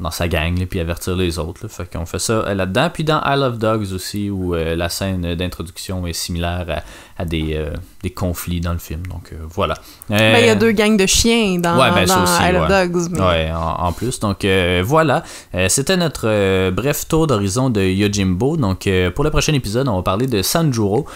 dans 0.00 0.10
sa 0.10 0.28
gang, 0.28 0.60
et 0.60 0.66
puis 0.66 0.80
avertir 0.80 1.16
les 1.16 1.38
autres. 1.38 1.60
Là. 1.64 1.68
Fait 1.68 1.90
qu'on 1.90 2.06
fait 2.06 2.18
ça 2.18 2.54
là-dedans. 2.54 2.90
Puis 2.92 3.04
dans 3.04 3.20
I 3.24 3.36
Love 3.36 3.58
Dogs 3.58 3.92
aussi, 3.92 4.30
où 4.30 4.54
la 4.54 4.88
scène 4.88 5.34
d'introduction 5.34 6.06
est 6.06 6.12
similaire 6.12 6.66
à, 6.68 6.82
à 7.18 7.24
des, 7.24 7.54
euh, 7.54 7.70
des 8.02 8.10
conflits 8.10 8.60
dans 8.60 8.72
le 8.72 8.78
film. 8.78 9.02
Donc 9.08 9.30
euh, 9.32 9.36
voilà. 9.50 9.74
Ben, 10.08 10.38
il 10.38 10.46
y 10.46 10.48
a 10.48 10.52
euh, 10.52 10.54
deux 10.54 10.70
gangs 10.70 10.96
de 10.96 11.06
chiens 11.06 11.58
dans, 11.58 11.76
ouais, 11.76 11.90
ben, 11.90 12.06
dans 12.06 12.22
aussi, 12.22 12.42
Isle 12.42 12.56
of 12.56 12.68
Dogs. 12.68 13.10
Mais... 13.10 13.20
Ouais, 13.20 13.52
en, 13.52 13.92
plus. 13.92 14.20
Donc 14.20 14.46
voilà. 14.84 15.24
C'était 15.68 15.96
notre 15.96 16.70
bref 16.70 17.08
tour 17.08 17.26
d'horizon 17.26 17.70
de 17.70 17.82
Yojimbo. 17.82 18.56
Donc 18.56 18.88
pour 19.14 19.24
le 19.24 19.30
prochain 19.30 19.52
épisode, 19.52 19.88
on 19.88 19.96
va 19.96 20.02
parler 20.02 20.28
de 20.28 20.42
Sanjuro, 20.42 21.06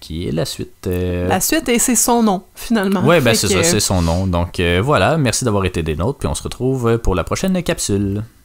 qui 0.00 0.28
est 0.28 0.32
la 0.32 0.46
suite. 0.46 0.88
La 0.88 1.40
suite, 1.40 1.68
et 1.68 1.78
c'est 1.78 1.96
son 1.96 2.22
nom, 2.22 2.42
finalement. 2.54 3.02
Ouais, 3.02 3.20
ben 3.20 3.34
c'est 3.34 3.48
ça, 3.48 3.62
c'est 3.62 3.80
son 3.80 4.00
nom. 4.00 4.26
Donc 4.26 4.60
voilà. 4.80 5.18
Merci 5.18 5.44
d'avoir 5.44 5.66
été 5.66 5.82
des 5.82 5.94
nôtres. 5.96 6.18
Puis 6.18 6.28
on 6.28 6.34
se 6.34 6.42
retrouve 6.42 6.98
pour 6.98 7.14
la 7.14 7.24
prochaine 7.24 7.52
capsule. 7.82 8.41